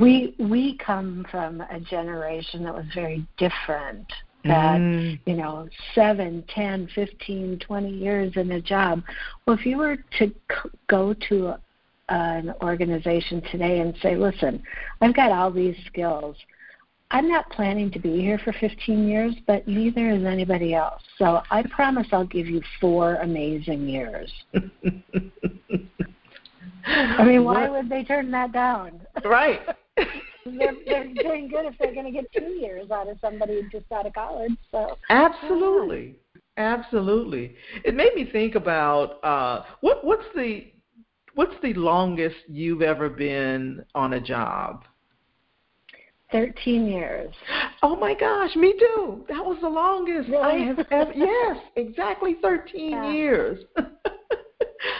we 0.00 0.34
we 0.38 0.78
come 0.78 1.26
from 1.30 1.60
a 1.60 1.80
generation 1.80 2.64
that 2.64 2.74
was 2.74 2.86
very 2.94 3.26
different 3.36 4.06
that 4.44 4.80
mm. 4.80 5.18
you 5.26 5.34
know 5.34 5.68
seven 5.94 6.42
ten 6.54 6.88
fifteen 6.94 7.58
twenty 7.58 7.90
years 7.90 8.32
in 8.36 8.52
a 8.52 8.60
job 8.60 9.02
well 9.46 9.56
if 9.56 9.66
you 9.66 9.76
were 9.76 9.96
to 10.18 10.28
c- 10.28 10.70
go 10.88 11.14
to 11.28 11.48
a, 11.48 11.60
an 12.08 12.54
organization 12.62 13.42
today 13.52 13.80
and 13.80 13.94
say 14.02 14.16
listen 14.16 14.62
i've 15.02 15.14
got 15.14 15.30
all 15.30 15.50
these 15.50 15.76
skills 15.86 16.36
I'm 17.12 17.28
not 17.28 17.50
planning 17.50 17.90
to 17.90 17.98
be 17.98 18.20
here 18.20 18.38
for 18.38 18.52
15 18.52 19.08
years, 19.08 19.34
but 19.44 19.66
neither 19.66 20.10
is 20.10 20.24
anybody 20.24 20.74
else. 20.74 21.02
So 21.18 21.42
I 21.50 21.64
promise 21.68 22.06
I'll 22.12 22.24
give 22.24 22.46
you 22.46 22.62
four 22.80 23.16
amazing 23.16 23.88
years. 23.88 24.32
I 26.86 27.24
mean, 27.24 27.44
why 27.44 27.68
what? 27.68 27.72
would 27.72 27.88
they 27.90 28.04
turn 28.04 28.30
that 28.30 28.52
down? 28.52 29.00
Right. 29.24 29.60
they're, 29.96 30.74
they're 30.86 31.14
doing 31.14 31.48
good 31.48 31.66
if 31.66 31.74
they're 31.78 31.94
going 31.94 32.06
to 32.06 32.12
get 32.12 32.30
two 32.32 32.52
years 32.52 32.90
out 32.90 33.08
of 33.08 33.18
somebody 33.20 33.62
just 33.70 33.90
out 33.92 34.06
of 34.06 34.14
college. 34.14 34.52
So 34.70 34.98
absolutely, 35.10 36.16
absolutely. 36.56 37.56
It 37.84 37.94
made 37.94 38.14
me 38.14 38.28
think 38.30 38.54
about 38.54 39.22
uh, 39.24 39.64
what 39.80 40.04
what's 40.04 40.24
the 40.34 40.72
what's 41.34 41.54
the 41.62 41.74
longest 41.74 42.36
you've 42.48 42.82
ever 42.82 43.08
been 43.08 43.84
on 43.94 44.14
a 44.14 44.20
job? 44.20 44.84
13 46.32 46.86
years. 46.86 47.34
Oh 47.82 47.96
my 47.96 48.14
gosh, 48.14 48.54
me 48.54 48.72
too. 48.78 49.24
That 49.28 49.44
was 49.44 49.58
the 49.60 49.68
longest 49.68 50.28
really? 50.28 50.62
I 50.62 50.66
have 50.66 50.78
ever. 50.90 51.12
yes, 51.12 51.56
exactly 51.76 52.36
13 52.40 52.90
yeah. 52.90 53.10
years. 53.10 53.64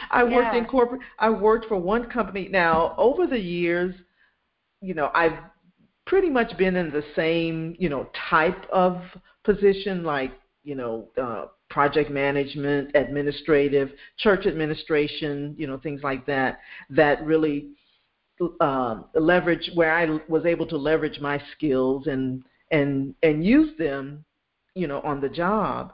I 0.09 0.23
worked 0.23 0.53
yeah. 0.53 0.57
in 0.57 0.65
corporate. 0.65 1.01
I 1.19 1.29
worked 1.29 1.65
for 1.65 1.77
one 1.77 2.09
company. 2.09 2.47
Now, 2.49 2.95
over 2.97 3.27
the 3.27 3.39
years, 3.39 3.95
you 4.81 4.93
know, 4.93 5.11
I've 5.13 5.37
pretty 6.05 6.29
much 6.29 6.57
been 6.57 6.75
in 6.75 6.91
the 6.91 7.03
same, 7.15 7.75
you 7.79 7.89
know, 7.89 8.09
type 8.29 8.65
of 8.71 9.01
position, 9.43 10.03
like 10.03 10.31
you 10.63 10.75
know, 10.75 11.07
uh, 11.21 11.45
project 11.69 12.11
management, 12.11 12.91
administrative, 12.95 13.91
church 14.17 14.45
administration, 14.45 15.55
you 15.57 15.67
know, 15.67 15.77
things 15.77 16.01
like 16.03 16.25
that. 16.27 16.59
That 16.89 17.23
really 17.25 17.69
um, 18.59 19.05
leverage 19.15 19.71
where 19.73 19.93
I 19.93 20.19
was 20.27 20.45
able 20.45 20.67
to 20.67 20.77
leverage 20.77 21.19
my 21.19 21.41
skills 21.55 22.07
and 22.07 22.43
and 22.71 23.15
and 23.23 23.45
use 23.45 23.77
them, 23.77 24.23
you 24.75 24.87
know, 24.87 25.01
on 25.01 25.21
the 25.21 25.29
job. 25.29 25.93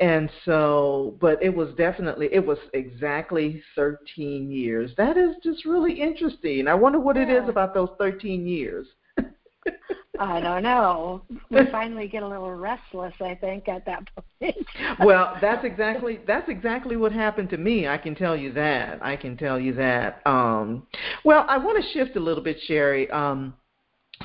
And 0.00 0.28
so, 0.44 1.16
but 1.20 1.40
it 1.42 1.54
was 1.54 1.68
definitely 1.76 2.28
it 2.32 2.44
was 2.44 2.58
exactly 2.72 3.62
13 3.76 4.50
years. 4.50 4.90
That 4.96 5.16
is 5.16 5.36
just 5.42 5.64
really 5.64 6.00
interesting. 6.00 6.66
I 6.66 6.74
wonder 6.74 6.98
what 6.98 7.16
yeah. 7.16 7.22
it 7.22 7.30
is 7.30 7.48
about 7.48 7.74
those 7.74 7.90
13 7.98 8.46
years. 8.46 8.86
I 10.18 10.40
don't 10.40 10.62
know. 10.62 11.22
We 11.50 11.60
finally 11.72 12.06
get 12.06 12.22
a 12.22 12.28
little 12.28 12.52
restless, 12.52 13.14
I 13.20 13.34
think, 13.34 13.68
at 13.68 13.84
that 13.86 14.04
point. 14.14 14.66
well, 15.04 15.36
that's 15.40 15.64
exactly 15.64 16.20
that's 16.26 16.48
exactly 16.48 16.96
what 16.96 17.12
happened 17.12 17.50
to 17.50 17.56
me. 17.56 17.88
I 17.88 17.98
can 17.98 18.14
tell 18.14 18.36
you 18.36 18.52
that. 18.52 19.04
I 19.04 19.16
can 19.16 19.36
tell 19.36 19.58
you 19.58 19.74
that. 19.74 20.22
Um, 20.26 20.86
well, 21.24 21.44
I 21.48 21.58
want 21.58 21.82
to 21.82 21.90
shift 21.92 22.16
a 22.16 22.20
little 22.20 22.42
bit, 22.42 22.58
Sheri. 22.68 23.12
Um, 23.12 23.54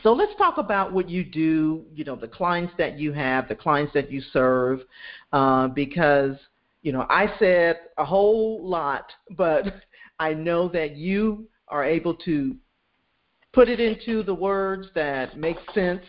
so 0.04 0.14
let's 0.14 0.36
talk 0.38 0.58
about 0.58 0.94
what 0.94 1.10
you 1.10 1.24
do. 1.24 1.84
You 1.94 2.04
know, 2.04 2.16
the 2.16 2.28
clients 2.28 2.74
that 2.78 3.00
you 3.00 3.12
have, 3.14 3.48
the 3.48 3.56
clients 3.56 3.94
that 3.94 4.12
you 4.12 4.22
serve, 4.22 4.82
uh, 5.34 5.68
because 5.68 6.36
you 6.82 6.92
know 6.92 7.06
I 7.10 7.34
said 7.40 7.78
a 7.98 8.06
whole 8.06 8.68
lot, 8.68 9.12
but 9.32 9.66
I 10.20 10.34
know 10.34 10.68
that 10.70 10.96
you 10.96 11.48
are 11.68 11.84
able 11.84 12.14
to 12.16 12.56
put 13.54 13.70
it 13.70 13.80
into 13.80 14.24
the 14.24 14.34
words 14.34 14.88
that 14.96 15.38
make 15.38 15.58
sense 15.74 16.04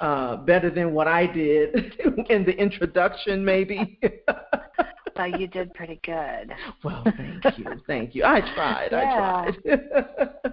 uh, 0.00 0.36
better 0.36 0.70
than 0.70 0.92
what 0.92 1.06
I 1.06 1.26
did 1.26 1.94
in 2.30 2.44
the 2.44 2.56
introduction, 2.56 3.44
maybe. 3.44 3.98
you 5.24 5.46
did 5.46 5.72
pretty 5.74 6.00
good. 6.04 6.52
Well, 6.84 7.04
thank 7.04 7.58
you, 7.58 7.82
thank 7.86 8.14
you. 8.14 8.24
I 8.24 8.40
tried, 8.54 8.88
yeah. 8.92 9.44
I 9.44 9.50
tried. 9.50 10.52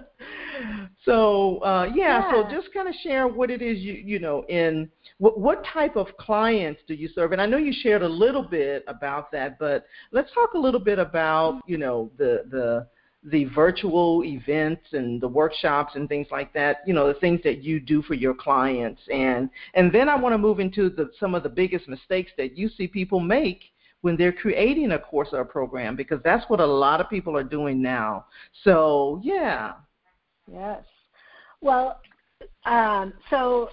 so 1.04 1.58
uh, 1.58 1.90
yeah, 1.94 2.30
yeah, 2.30 2.30
so 2.30 2.50
just 2.50 2.72
kind 2.74 2.86
of 2.88 2.94
share 3.02 3.26
what 3.26 3.50
it 3.50 3.62
is 3.62 3.78
you 3.78 3.94
you 3.94 4.18
know 4.18 4.44
in 4.48 4.90
what 5.18 5.40
what 5.40 5.64
type 5.64 5.96
of 5.96 6.08
clients 6.18 6.80
do 6.86 6.94
you 6.94 7.08
serve? 7.14 7.32
And 7.32 7.40
I 7.40 7.46
know 7.46 7.56
you 7.56 7.72
shared 7.72 8.02
a 8.02 8.08
little 8.08 8.42
bit 8.42 8.84
about 8.88 9.32
that, 9.32 9.58
but 9.58 9.86
let's 10.12 10.32
talk 10.34 10.52
a 10.52 10.58
little 10.58 10.80
bit 10.80 10.98
about 10.98 11.60
you 11.66 11.78
know 11.78 12.10
the 12.18 12.44
the 12.50 12.86
the 13.24 13.44
virtual 13.46 14.22
events 14.24 14.92
and 14.92 15.20
the 15.20 15.28
workshops 15.28 15.96
and 15.96 16.08
things 16.08 16.28
like 16.30 16.52
that 16.52 16.78
you 16.86 16.94
know 16.94 17.08
the 17.08 17.18
things 17.18 17.40
that 17.42 17.62
you 17.62 17.80
do 17.80 18.00
for 18.02 18.14
your 18.14 18.32
clients 18.32 19.00
and 19.12 19.50
and 19.74 19.92
then 19.92 20.08
i 20.08 20.14
want 20.14 20.32
to 20.32 20.38
move 20.38 20.60
into 20.60 20.88
the 20.88 21.10
some 21.18 21.34
of 21.34 21.42
the 21.42 21.48
biggest 21.48 21.88
mistakes 21.88 22.30
that 22.36 22.56
you 22.56 22.68
see 22.68 22.86
people 22.86 23.18
make 23.18 23.64
when 24.02 24.16
they're 24.16 24.32
creating 24.32 24.92
a 24.92 24.98
course 24.98 25.28
or 25.32 25.40
a 25.40 25.46
program 25.46 25.96
because 25.96 26.20
that's 26.22 26.48
what 26.48 26.60
a 26.60 26.66
lot 26.66 27.00
of 27.00 27.10
people 27.10 27.36
are 27.36 27.44
doing 27.44 27.82
now. 27.82 28.26
So 28.64 29.20
yeah. 29.22 29.74
Yes. 30.50 30.84
Well 31.60 32.00
um, 32.64 33.12
so 33.30 33.70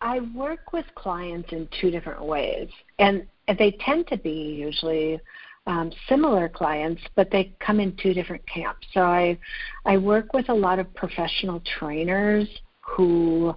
i 0.00 0.20
work 0.36 0.72
with 0.72 0.84
clients 0.94 1.50
in 1.50 1.68
two 1.80 1.90
different 1.90 2.22
ways 2.24 2.68
and 3.00 3.26
they 3.58 3.76
tend 3.84 4.06
to 4.06 4.16
be 4.16 4.30
usually 4.30 5.20
um, 5.68 5.92
similar 6.08 6.48
clients, 6.48 7.02
but 7.14 7.30
they 7.30 7.52
come 7.60 7.78
in 7.78 7.94
two 8.02 8.14
different 8.14 8.42
camps. 8.46 8.86
So 8.94 9.02
I, 9.02 9.38
I 9.84 9.98
work 9.98 10.32
with 10.32 10.48
a 10.48 10.54
lot 10.54 10.78
of 10.78 10.92
professional 10.94 11.62
trainers 11.78 12.48
who 12.80 13.54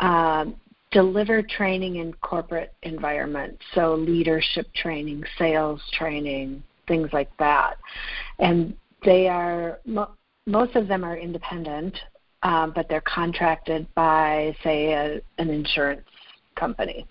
um, 0.00 0.56
deliver 0.92 1.42
training 1.42 1.96
in 1.96 2.12
corporate 2.14 2.74
environments, 2.82 3.62
so 3.74 3.94
leadership 3.94 4.72
training, 4.74 5.24
sales 5.38 5.80
training, 5.92 6.62
things 6.86 7.08
like 7.12 7.34
that. 7.38 7.78
And 8.38 8.74
they 9.04 9.28
are 9.28 9.80
mo- 9.84 10.12
most 10.46 10.76
of 10.76 10.88
them 10.88 11.04
are 11.04 11.16
independent, 11.16 11.96
um, 12.42 12.72
but 12.74 12.88
they're 12.88 13.02
contracted 13.02 13.86
by, 13.94 14.54
say, 14.62 14.92
a, 14.92 15.20
an 15.38 15.50
insurance 15.50 16.06
company. 16.56 17.06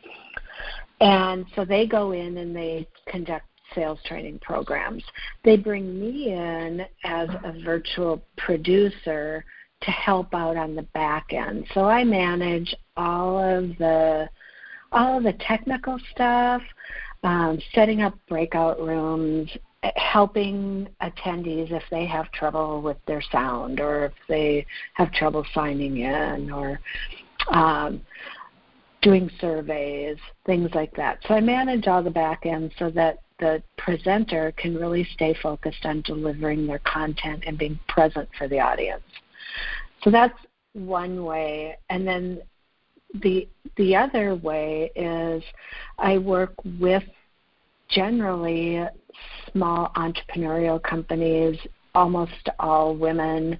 And 1.00 1.46
so 1.56 1.66
they 1.66 1.88
go 1.88 2.12
in 2.12 2.38
and 2.38 2.56
they 2.56 2.88
conduct 3.08 3.46
sales 3.74 4.00
training 4.06 4.40
programs. 4.40 5.04
They 5.44 5.58
bring 5.58 6.00
me 6.00 6.34
in 6.34 6.82
as 7.04 7.30
a 7.44 7.54
virtual 7.64 8.22
producer 8.38 9.44
to 9.82 9.92
help 9.92 10.34
out 10.34 10.58
on 10.58 10.76
the 10.76 10.84
back 10.94 11.34
end. 11.34 11.66
So 11.74 11.86
I 11.86 12.04
manage 12.04 12.76
all 12.98 13.38
of 13.38 13.78
the 13.78 14.30
all 14.92 15.18
of 15.18 15.24
the 15.24 15.34
technical 15.34 15.98
stuff, 16.12 16.62
um, 17.24 17.60
setting 17.74 18.02
up 18.02 18.14
breakout 18.28 18.80
rooms, 18.80 19.50
helping 19.96 20.88
attendees 21.02 21.72
if 21.72 21.84
they 21.90 22.06
have 22.06 22.32
trouble 22.32 22.82
with 22.82 22.98
their 23.08 23.22
sound 23.32 23.80
or 23.80 24.06
if 24.06 24.14
they 24.28 24.66
have 24.94 25.12
trouble 25.14 25.46
signing 25.54 26.00
in 26.00 26.52
or 26.52 26.80
um, 27.50 28.02
doing 29.02 29.30
surveys, 29.40 30.18
things 30.46 30.70
like 30.76 30.96
that. 30.96 31.20
So 31.28 31.34
I 31.34 31.40
manage 31.40 31.88
all 31.88 32.04
the 32.04 32.12
back 32.12 32.46
end 32.46 32.72
so 32.78 32.90
that 32.92 33.20
the 33.40 33.64
presenter 33.78 34.54
can 34.56 34.76
really 34.76 35.04
stay 35.14 35.36
focused 35.42 35.84
on 35.86 36.02
delivering 36.02 36.68
their 36.68 36.80
content 36.80 37.44
and 37.48 37.58
being 37.58 37.80
present 37.88 38.30
for 38.38 38.48
the 38.48 38.60
audience. 38.60 39.02
So 40.04 40.10
that's 40.10 40.38
one 40.74 41.24
way. 41.24 41.78
And 41.90 42.08
then 42.08 42.42
the 43.22 43.48
the 43.78 43.96
other 43.96 44.36
way 44.36 44.92
is 44.96 45.44
I 45.98 46.18
work 46.18 46.54
with 46.80 47.04
generally 47.90 48.86
small 49.52 49.92
entrepreneurial 49.96 50.82
companies 50.82 51.58
almost 51.94 52.50
all 52.60 52.96
women 52.96 53.58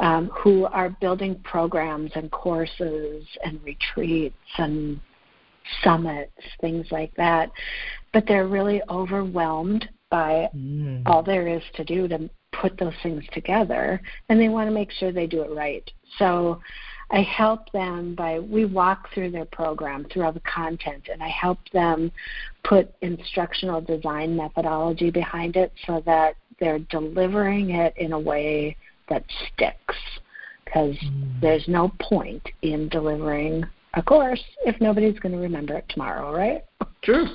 um, 0.00 0.30
who 0.32 0.64
are 0.66 0.90
building 1.00 1.38
programs 1.44 2.10
and 2.14 2.30
courses 2.30 3.24
and 3.44 3.60
retreats 3.64 4.34
and 4.58 5.00
summits, 5.82 6.32
things 6.60 6.86
like 6.90 7.14
that. 7.16 7.50
But 8.12 8.24
they're 8.26 8.48
really 8.48 8.80
overwhelmed 8.88 9.88
by 10.10 10.48
mm. 10.56 11.02
all 11.06 11.22
there 11.22 11.48
is 11.48 11.62
to 11.74 11.84
do 11.84 12.08
to 12.08 12.30
put 12.60 12.78
those 12.78 12.94
things 13.02 13.24
together, 13.32 14.00
and 14.28 14.40
they 14.40 14.48
want 14.48 14.68
to 14.68 14.74
make 14.74 14.90
sure 14.92 15.12
they 15.12 15.26
do 15.26 15.42
it 15.42 15.50
right. 15.50 15.90
So 16.18 16.60
I 17.10 17.20
help 17.22 17.70
them 17.72 18.14
by 18.14 18.40
we 18.40 18.64
walk 18.64 19.08
through 19.14 19.30
their 19.30 19.44
program 19.44 20.06
through 20.12 20.24
all 20.24 20.32
the 20.32 20.40
content 20.40 21.08
and 21.10 21.22
I 21.22 21.28
help 21.28 21.58
them 21.72 22.10
put 22.64 22.92
instructional 23.00 23.80
design 23.80 24.36
methodology 24.36 25.10
behind 25.10 25.56
it 25.56 25.72
so 25.86 26.02
that 26.06 26.34
they're 26.58 26.80
delivering 26.80 27.70
it 27.70 27.94
in 27.96 28.12
a 28.12 28.18
way 28.18 28.76
that 29.08 29.24
sticks 29.54 29.94
because 30.64 30.96
mm. 30.96 31.40
there's 31.40 31.66
no 31.68 31.92
point 32.00 32.42
in 32.62 32.88
delivering 32.88 33.64
a 33.94 34.02
course 34.02 34.42
if 34.64 34.78
nobody's 34.80 35.18
going 35.20 35.32
to 35.32 35.38
remember 35.38 35.74
it 35.74 35.84
tomorrow, 35.88 36.34
right? 36.34 36.64
True. 37.02 37.26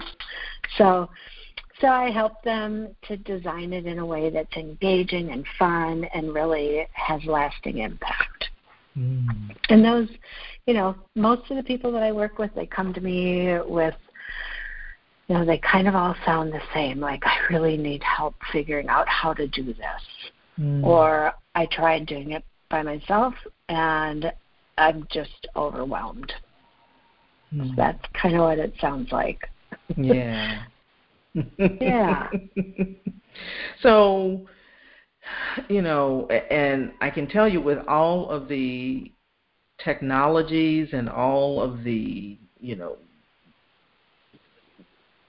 So 0.77 1.09
so 1.81 1.87
I 1.87 2.11
help 2.11 2.41
them 2.43 2.95
to 3.07 3.17
design 3.17 3.73
it 3.73 3.85
in 3.85 3.99
a 3.99 4.05
way 4.05 4.29
that's 4.29 4.55
engaging 4.55 5.31
and 5.31 5.43
fun 5.57 6.05
and 6.13 6.33
really 6.33 6.87
has 6.93 7.25
lasting 7.25 7.79
impact. 7.79 8.49
Mm. 8.97 9.55
And 9.69 9.83
those, 9.83 10.07
you 10.67 10.75
know, 10.75 10.95
most 11.15 11.49
of 11.49 11.57
the 11.57 11.63
people 11.63 11.91
that 11.93 12.03
I 12.03 12.11
work 12.11 12.37
with, 12.37 12.53
they 12.55 12.67
come 12.67 12.93
to 12.93 13.01
me 13.01 13.57
with, 13.65 13.95
you 15.27 15.35
know, 15.35 15.45
they 15.45 15.57
kind 15.59 15.87
of 15.87 15.95
all 15.95 16.15
sound 16.25 16.53
the 16.53 16.61
same. 16.73 16.99
Like, 16.99 17.23
I 17.25 17.37
really 17.49 17.77
need 17.77 18.03
help 18.03 18.35
figuring 18.51 18.87
out 18.87 19.07
how 19.07 19.33
to 19.33 19.47
do 19.47 19.65
this. 19.65 20.03
Mm. 20.59 20.83
Or 20.83 21.33
I 21.55 21.65
tried 21.71 22.05
doing 22.05 22.31
it 22.31 22.43
by 22.69 22.83
myself 22.83 23.33
and 23.69 24.31
I'm 24.77 25.07
just 25.11 25.47
overwhelmed. 25.55 26.31
Mm. 27.53 27.69
So 27.69 27.73
that's 27.75 28.05
kind 28.21 28.35
of 28.35 28.41
what 28.41 28.59
it 28.59 28.73
sounds 28.79 29.11
like. 29.11 29.39
Yeah. 29.97 30.63
yeah. 31.33 32.29
so, 33.81 34.47
you 35.69 35.81
know, 35.81 36.27
and 36.27 36.91
I 37.01 37.09
can 37.09 37.27
tell 37.27 37.47
you 37.47 37.61
with 37.61 37.79
all 37.87 38.29
of 38.29 38.47
the 38.47 39.11
technologies 39.83 40.89
and 40.93 41.09
all 41.09 41.61
of 41.61 41.83
the, 41.83 42.37
you 42.59 42.75
know, 42.75 42.97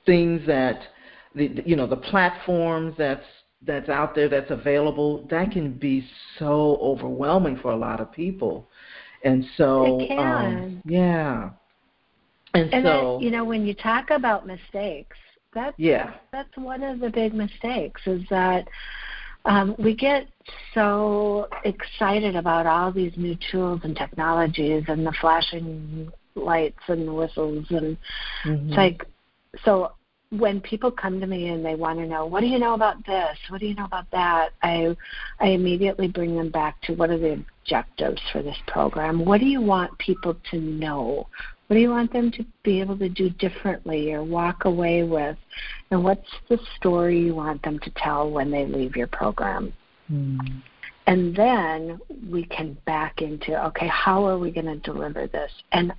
things 0.07 0.43
that 0.47 0.81
the 1.35 1.63
you 1.65 1.77
know 1.77 1.87
the 1.87 1.97
platforms 1.97 2.95
that's 2.99 3.25
that's 3.65 3.89
out 3.89 4.15
there 4.15 4.29
that's 4.29 4.51
available 4.51 5.27
that 5.31 5.51
can 5.51 5.73
be 5.73 6.07
so 6.39 6.79
overwhelming 6.81 7.57
for 7.59 7.73
a 7.73 7.77
lot 7.77 8.01
of 8.01 8.13
people 8.13 8.69
and 9.25 9.45
so 9.57 10.01
it 10.01 10.09
can. 10.09 10.57
Um, 10.57 10.83
yeah 10.85 11.51
and, 12.55 12.73
and 12.75 12.85
so 12.85 13.19
that, 13.19 13.25
you 13.25 13.31
know 13.31 13.45
when 13.45 13.65
you 13.65 13.75
talk 13.75 14.11
about 14.11 14.47
mistakes 14.47 15.17
that's 15.55 15.79
yeah. 15.79 16.15
that's 16.33 16.57
one 16.57 16.83
of 16.83 17.01
the 17.01 17.11
big 17.11 17.35
mistakes 17.35 18.01
is 18.07 18.23
that 18.31 18.67
um, 19.45 19.75
we 19.79 19.95
get 19.95 20.29
so 20.73 21.49
excited 21.65 22.37
about 22.37 22.67
all 22.67 22.93
these 22.93 23.13
new 23.17 23.37
tools 23.51 23.81
and 23.83 23.97
technologies 23.97 24.85
and 24.89 25.07
the 25.07 25.13
flashing 25.21 26.11
lights 26.35 26.79
and 26.89 27.07
the 27.07 27.13
whistles 27.13 27.67
and 27.71 27.97
mm-hmm. 28.45 28.69
it's 28.69 28.77
like 28.77 29.07
so 29.65 29.93
when 30.31 30.63
people 30.63 30.91
come 30.91 31.21
to 31.21 31.27
me 31.27 31.49
and 31.49 31.65
they 31.65 31.75
want 31.75 31.99
to 31.99 32.07
know 32.07 32.25
what 32.25 32.41
do 32.41 32.47
you 32.47 32.59
know 32.59 32.73
about 32.73 33.05
this? 33.07 33.37
What 33.51 33.61
do 33.61 33.67
you 33.67 33.75
know 33.75 33.85
about 33.85 34.11
that? 34.13 34.51
I 34.63 34.97
i 35.41 35.49
immediately 35.49 36.09
bring 36.09 36.37
them 36.37 36.51
back 36.51 36.81
to 36.83 36.95
what 36.95 37.11
are 37.11 37.19
the 37.19 37.45
objectives 37.63 38.23
for 38.33 38.43
this 38.43 38.57
program? 38.67 39.25
What 39.25 39.41
do 39.41 39.47
you 39.47 39.61
want 39.61 39.99
people 39.99 40.35
to 40.51 40.59
know 40.59 41.29
what 41.73 41.77
do 41.77 41.81
you 41.81 41.89
want 41.89 42.13
them 42.13 42.31
to 42.31 42.45
be 42.65 42.81
able 42.81 42.99
to 42.99 43.09
do 43.09 43.31
differently 43.31 44.13
or 44.13 44.23
walk 44.23 44.67
away 44.67 45.05
with? 45.05 45.39
And 45.91 46.05
what's 46.05 46.29
the 46.51 46.59
story 46.77 47.19
you 47.19 47.35
want 47.35 47.63
them 47.63 47.79
to 47.79 47.91
tell 47.97 48.31
when 48.31 48.51
they 48.51 48.67
leave 48.67 48.95
your 48.95 49.07
program? 49.07 49.73
Mm. 50.13 50.63
And 51.07 51.35
then 51.35 51.99
we 52.31 52.45
can 52.45 52.77
back 52.85 53.23
into 53.23 53.59
okay, 53.69 53.89
how 53.89 54.23
are 54.27 54.39
we 54.39 54.51
going 54.51 54.67
to 54.67 54.77
deliver 54.81 55.27
this? 55.27 55.51
And 55.73 55.95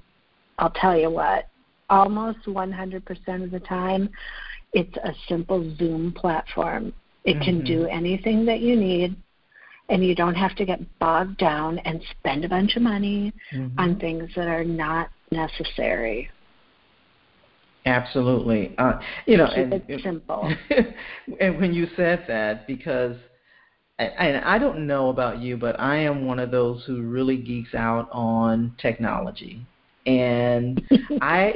I'll 0.60 0.70
tell 0.70 0.96
you 0.96 1.10
what, 1.10 1.48
almost 1.90 2.46
100% 2.46 3.44
of 3.44 3.50
the 3.50 3.60
time, 3.62 4.12
it's 4.74 4.96
a 4.98 5.16
simple 5.28 5.76
Zoom 5.78 6.12
platform. 6.12 6.94
It 7.24 7.38
mm-hmm. 7.38 7.44
can 7.46 7.64
do 7.64 7.80
mm-hmm. 7.80 7.98
anything 7.98 8.46
that 8.46 8.60
you 8.60 8.76
need, 8.76 9.16
and 9.90 10.06
you 10.06 10.14
don't 10.14 10.36
have 10.36 10.56
to 10.58 10.66
get 10.66 10.82
bogged 11.00 11.40
down 11.40 11.80
and 11.80 12.00
spend 12.12 12.46
a 12.46 12.50
bunch 12.50 12.76
of 12.76 12.84
money 12.84 13.34
mm-hmm. 13.52 13.80
on 13.80 14.00
things 14.00 14.30
that 14.36 14.48
are 14.48 14.64
not 14.64 15.10
necessary. 15.34 16.30
Absolutely. 17.86 18.74
Uh, 18.78 19.00
you 19.26 19.38
know, 19.38 19.48
Keep 19.48 19.58
and, 19.58 19.74
it 19.74 20.02
simple. 20.02 20.54
and 21.40 21.58
when 21.60 21.74
you 21.74 21.88
said 21.98 22.24
that, 22.28 22.66
because 22.66 23.18
and 24.00 24.38
I 24.38 24.58
don't 24.58 24.88
know 24.88 25.10
about 25.10 25.40
you, 25.40 25.58
but 25.58 25.80
I 25.80 25.98
am 25.98 26.26
one 26.26 26.40
of 26.40 26.52
those 26.52 26.84
who 26.86 27.02
really 27.02 27.38
geeks 27.38 27.76
out 27.76 28.10
on 28.12 28.76
technology, 28.80 29.66
and 30.06 30.82
I. 31.22 31.54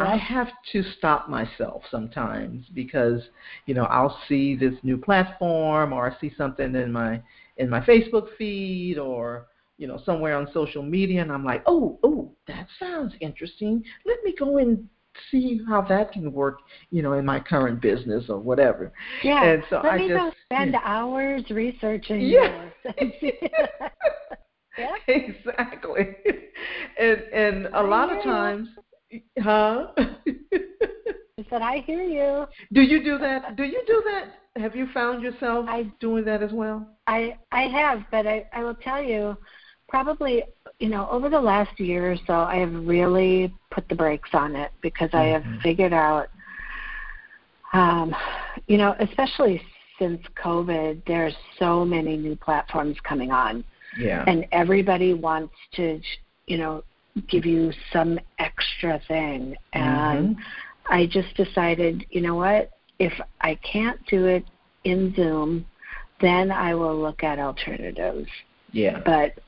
I 0.00 0.16
have 0.16 0.48
to 0.70 0.84
stop 0.96 1.28
myself 1.28 1.82
sometimes 1.90 2.66
because 2.72 3.20
you 3.66 3.74
know 3.74 3.82
I'll 3.84 4.16
see 4.28 4.54
this 4.54 4.74
new 4.84 4.96
platform 4.96 5.92
or 5.92 6.08
I 6.08 6.20
see 6.20 6.32
something 6.38 6.76
in 6.76 6.92
my 6.92 7.20
in 7.56 7.68
my 7.68 7.80
Facebook 7.80 8.28
feed 8.36 8.98
or 8.98 9.48
you 9.78 9.86
know, 9.86 10.00
somewhere 10.04 10.36
on 10.36 10.48
social 10.52 10.82
media, 10.82 11.22
and 11.22 11.32
I'm 11.32 11.44
like, 11.44 11.62
oh, 11.66 11.98
oh, 12.02 12.32
that 12.46 12.66
sounds 12.78 13.14
interesting. 13.20 13.82
Let 14.04 14.22
me 14.24 14.34
go 14.38 14.58
and 14.58 14.88
see 15.30 15.60
how 15.68 15.82
that 15.82 16.12
can 16.12 16.32
work, 16.32 16.60
you 16.90 17.02
know, 17.02 17.14
in 17.14 17.24
my 17.24 17.40
current 17.40 17.80
business 17.80 18.24
or 18.28 18.38
whatever. 18.38 18.92
Yeah. 19.22 19.44
And 19.44 19.62
so 19.70 19.80
Let 19.82 19.92
I 19.92 19.96
me 19.98 20.08
just 20.08 20.20
go 20.20 20.32
spend 20.44 20.72
yeah. 20.72 20.80
hours 20.84 21.42
researching. 21.50 22.20
Yeah. 22.20 22.68
yeah. 23.22 24.94
Exactly. 25.08 26.16
And 27.00 27.22
and 27.32 27.66
a 27.66 27.76
I 27.78 27.80
lot 27.80 28.16
of 28.16 28.22
times, 28.22 28.68
huh? 29.40 29.88
I 29.96 31.46
said, 31.50 31.62
I 31.62 31.78
hear 31.78 32.02
you. 32.02 32.46
Do 32.72 32.82
you 32.82 33.02
do 33.02 33.18
that? 33.18 33.56
Do 33.56 33.64
you 33.64 33.82
do 33.86 34.02
that? 34.06 34.60
Have 34.60 34.74
you 34.74 34.88
found 34.92 35.22
yourself 35.22 35.66
I, 35.68 35.90
doing 36.00 36.24
that 36.24 36.42
as 36.42 36.52
well? 36.52 36.86
I 37.06 37.38
I 37.52 37.62
have, 37.62 38.04
but 38.10 38.26
I 38.26 38.46
I 38.52 38.62
will 38.64 38.74
tell 38.74 39.02
you 39.02 39.36
probably 39.88 40.42
you 40.78 40.88
know 40.88 41.08
over 41.10 41.28
the 41.28 41.40
last 41.40 41.78
year 41.80 42.12
or 42.12 42.16
so 42.26 42.34
i 42.34 42.56
have 42.56 42.72
really 42.72 43.52
put 43.70 43.88
the 43.88 43.94
brakes 43.94 44.30
on 44.32 44.54
it 44.54 44.70
because 44.82 45.10
i 45.12 45.24
have 45.24 45.42
mm-hmm. 45.42 45.60
figured 45.60 45.92
out 45.92 46.28
um 47.72 48.14
you 48.66 48.76
know 48.76 48.94
especially 49.00 49.60
since 49.98 50.20
covid 50.42 51.02
there's 51.06 51.34
so 51.58 51.84
many 51.84 52.16
new 52.16 52.36
platforms 52.36 52.96
coming 53.02 53.30
on. 53.30 53.64
Yeah. 53.98 54.24
And 54.26 54.46
everybody 54.52 55.14
wants 55.14 55.54
to 55.74 56.00
you 56.46 56.58
know 56.58 56.84
give 57.28 57.44
you 57.44 57.72
some 57.92 58.18
extra 58.38 59.00
thing. 59.08 59.56
And 59.72 60.36
mm-hmm. 60.36 60.92
i 60.94 61.06
just 61.06 61.34
decided 61.36 62.06
you 62.10 62.20
know 62.20 62.36
what? 62.36 62.70
If 62.98 63.12
i 63.40 63.54
can't 63.56 64.04
do 64.06 64.26
it 64.26 64.44
in 64.84 65.12
zoom 65.14 65.66
then 66.20 66.50
i 66.50 66.74
will 66.74 66.98
look 67.00 67.22
at 67.22 67.38
alternatives. 67.38 68.28
Yeah. 68.72 69.00
But 69.04 69.38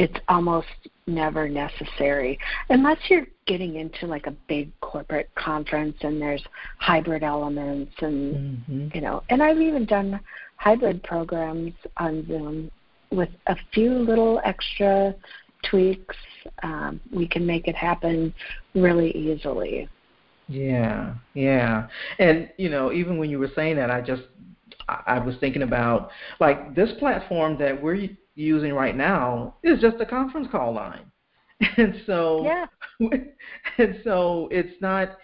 it's 0.00 0.18
almost 0.28 0.66
never 1.06 1.46
necessary. 1.46 2.38
Unless 2.70 2.96
you're 3.10 3.26
getting 3.46 3.76
into 3.76 4.06
like 4.06 4.26
a 4.26 4.30
big 4.48 4.70
corporate 4.80 5.28
conference 5.34 5.96
and 6.00 6.20
there's 6.22 6.42
hybrid 6.78 7.22
elements 7.22 7.92
and 8.00 8.34
mm-hmm. 8.34 8.88
you 8.94 9.02
know 9.02 9.22
and 9.28 9.42
I've 9.42 9.60
even 9.60 9.84
done 9.84 10.18
hybrid 10.56 11.02
programs 11.02 11.74
on 11.98 12.26
Zoom 12.26 12.70
with 13.10 13.28
a 13.48 13.56
few 13.74 13.92
little 13.92 14.40
extra 14.42 15.14
tweaks. 15.68 16.16
Um, 16.62 16.98
we 17.12 17.28
can 17.28 17.44
make 17.44 17.68
it 17.68 17.76
happen 17.76 18.32
really 18.74 19.10
easily. 19.14 19.86
Yeah 20.48 21.12
yeah. 21.34 21.88
And 22.18 22.48
you 22.56 22.70
know 22.70 22.90
even 22.90 23.18
when 23.18 23.28
you 23.28 23.38
were 23.38 23.50
saying 23.54 23.76
that 23.76 23.90
I 23.90 24.00
just 24.00 24.22
I 25.06 25.18
was 25.18 25.36
thinking 25.40 25.62
about 25.62 26.10
like 26.40 26.74
this 26.74 26.90
platform 26.98 27.58
that 27.58 27.80
we're 27.80 28.08
using 28.34 28.72
right 28.72 28.96
now 28.96 29.56
is 29.62 29.80
just 29.80 29.96
a 30.00 30.06
conference 30.06 30.48
call 30.50 30.74
line. 30.74 31.10
And 31.76 32.00
so 32.06 32.44
yeah. 32.44 32.66
and 33.78 34.00
so 34.02 34.48
it's 34.50 34.80
not 34.80 35.18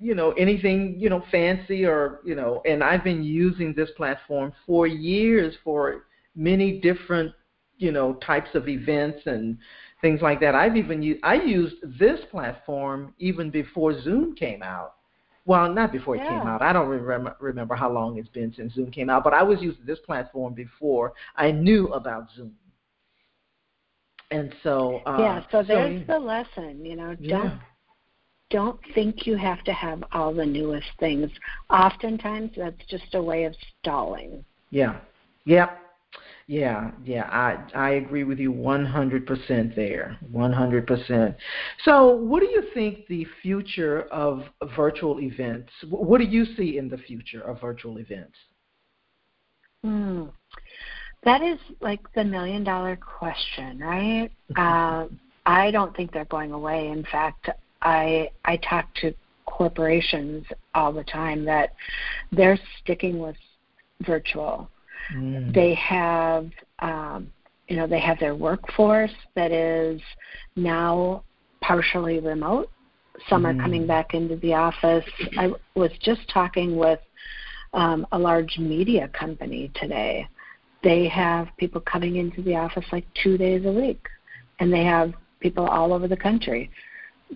you 0.00 0.14
know 0.14 0.32
anything 0.32 0.96
you 0.98 1.08
know 1.08 1.24
fancy 1.30 1.86
or 1.86 2.20
you 2.24 2.34
know 2.34 2.60
and 2.66 2.84
I've 2.84 3.02
been 3.02 3.22
using 3.22 3.72
this 3.74 3.88
platform 3.96 4.52
for 4.66 4.86
years 4.86 5.54
for 5.64 6.04
many 6.36 6.78
different 6.80 7.32
you 7.78 7.90
know 7.90 8.14
types 8.14 8.50
of 8.54 8.68
events 8.68 9.22
and 9.26 9.58
things 10.00 10.20
like 10.20 10.40
that. 10.40 10.54
I've 10.54 10.76
even 10.76 11.02
used 11.02 11.20
I 11.24 11.34
used 11.34 11.76
this 11.98 12.20
platform 12.30 13.14
even 13.18 13.50
before 13.50 14.00
Zoom 14.02 14.34
came 14.34 14.62
out. 14.62 14.94
Well, 15.44 15.72
not 15.72 15.90
before 15.90 16.14
it 16.16 16.18
yeah. 16.18 16.38
came 16.38 16.46
out. 16.46 16.62
I 16.62 16.72
don't 16.72 16.88
remember 16.88 17.36
remember 17.40 17.74
how 17.74 17.90
long 17.90 18.18
it's 18.18 18.28
been 18.28 18.54
since 18.54 18.74
Zoom 18.74 18.90
came 18.90 19.10
out, 19.10 19.24
but 19.24 19.34
I 19.34 19.42
was 19.42 19.60
using 19.60 19.84
this 19.84 19.98
platform 20.00 20.54
before 20.54 21.14
I 21.36 21.50
knew 21.50 21.88
about 21.88 22.28
Zoom. 22.36 22.54
And 24.30 24.54
so 24.62 25.02
uh, 25.04 25.16
yeah, 25.18 25.44
so 25.50 25.62
there's 25.62 26.06
so, 26.06 26.12
the 26.14 26.18
lesson. 26.18 26.84
You 26.84 26.96
know, 26.96 27.14
don't 27.16 27.60
don't 28.50 28.78
think 28.94 29.26
you 29.26 29.36
have 29.36 29.64
to 29.64 29.72
have 29.72 30.04
all 30.12 30.32
the 30.32 30.46
newest 30.46 30.86
things. 31.00 31.30
Oftentimes, 31.70 32.52
that's 32.56 32.86
just 32.88 33.14
a 33.14 33.22
way 33.22 33.44
of 33.44 33.54
stalling. 33.80 34.44
Yeah. 34.70 35.00
Yep. 35.44 35.81
Yeah, 36.46 36.90
yeah, 37.04 37.28
I 37.30 37.58
I 37.74 37.90
agree 37.90 38.24
with 38.24 38.38
you 38.38 38.52
100% 38.52 39.76
there. 39.76 40.18
100%. 40.32 41.36
So, 41.84 42.08
what 42.08 42.40
do 42.40 42.46
you 42.46 42.64
think 42.74 43.06
the 43.06 43.26
future 43.42 44.02
of 44.10 44.44
virtual 44.76 45.20
events? 45.20 45.70
What 45.88 46.18
do 46.18 46.24
you 46.24 46.44
see 46.56 46.78
in 46.78 46.88
the 46.88 46.98
future 46.98 47.42
of 47.42 47.60
virtual 47.60 47.98
events? 47.98 48.36
Hmm. 49.84 50.24
That 51.24 51.42
is 51.42 51.58
like 51.80 52.00
the 52.14 52.24
million 52.24 52.64
dollar 52.64 52.96
question, 52.96 53.78
right? 53.78 54.30
uh, 54.56 55.06
I 55.46 55.70
don't 55.70 55.96
think 55.96 56.12
they're 56.12 56.24
going 56.24 56.52
away. 56.52 56.88
In 56.88 57.04
fact, 57.04 57.48
I 57.82 58.30
I 58.44 58.56
talk 58.58 58.92
to 58.96 59.14
corporations 59.46 60.44
all 60.74 60.92
the 60.92 61.04
time 61.04 61.44
that 61.44 61.74
they're 62.30 62.58
sticking 62.80 63.18
with 63.18 63.36
virtual 64.00 64.68
Mm. 65.14 65.54
They 65.54 65.74
have, 65.74 66.50
um, 66.80 67.32
you 67.68 67.76
know, 67.76 67.86
they 67.86 68.00
have 68.00 68.18
their 68.18 68.34
workforce 68.34 69.12
that 69.34 69.52
is 69.52 70.00
now 70.56 71.24
partially 71.60 72.20
remote. 72.20 72.70
Some 73.28 73.42
mm. 73.42 73.54
are 73.54 73.62
coming 73.62 73.84
mm. 73.84 73.88
back 73.88 74.14
into 74.14 74.36
the 74.36 74.54
office. 74.54 75.04
I 75.38 75.52
was 75.74 75.90
just 76.00 76.20
talking 76.28 76.76
with 76.76 77.00
um, 77.72 78.06
a 78.12 78.18
large 78.18 78.58
media 78.58 79.08
company 79.08 79.70
today. 79.74 80.28
They 80.82 81.08
have 81.08 81.48
people 81.58 81.80
coming 81.80 82.16
into 82.16 82.42
the 82.42 82.56
office 82.56 82.84
like 82.92 83.06
two 83.22 83.38
days 83.38 83.64
a 83.64 83.72
week, 83.72 84.04
and 84.58 84.72
they 84.72 84.84
have 84.84 85.14
people 85.40 85.66
all 85.66 85.92
over 85.92 86.08
the 86.08 86.16
country. 86.16 86.70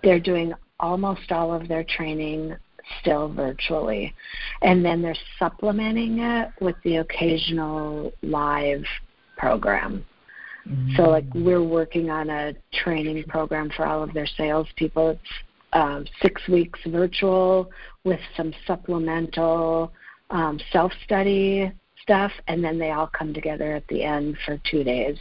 They're 0.03 0.19
doing 0.19 0.53
almost 0.79 1.31
all 1.31 1.53
of 1.53 1.67
their 1.67 1.83
training 1.83 2.55
still 2.99 3.29
virtually. 3.29 4.13
And 4.61 4.83
then 4.83 5.01
they're 5.01 5.15
supplementing 5.39 6.19
it 6.19 6.49
with 6.61 6.75
the 6.83 6.97
occasional 6.97 8.11
live 8.21 8.83
program. 9.37 10.05
Mm-hmm. 10.67 10.95
So, 10.95 11.03
like, 11.03 11.25
we're 11.33 11.63
working 11.63 12.09
on 12.09 12.29
a 12.29 12.53
training 12.73 13.23
program 13.25 13.69
for 13.75 13.85
all 13.85 14.03
of 14.03 14.13
their 14.13 14.27
salespeople. 14.37 15.11
It's 15.11 15.21
um, 15.73 16.05
six 16.21 16.41
weeks 16.47 16.79
virtual 16.87 17.69
with 18.03 18.19
some 18.35 18.53
supplemental 18.65 19.91
um, 20.29 20.59
self 20.71 20.91
study 21.05 21.71
stuff, 22.01 22.31
and 22.47 22.63
then 22.63 22.79
they 22.79 22.91
all 22.91 23.07
come 23.07 23.33
together 23.33 23.73
at 23.73 23.87
the 23.87 24.03
end 24.03 24.37
for 24.45 24.59
two 24.69 24.83
days. 24.83 25.17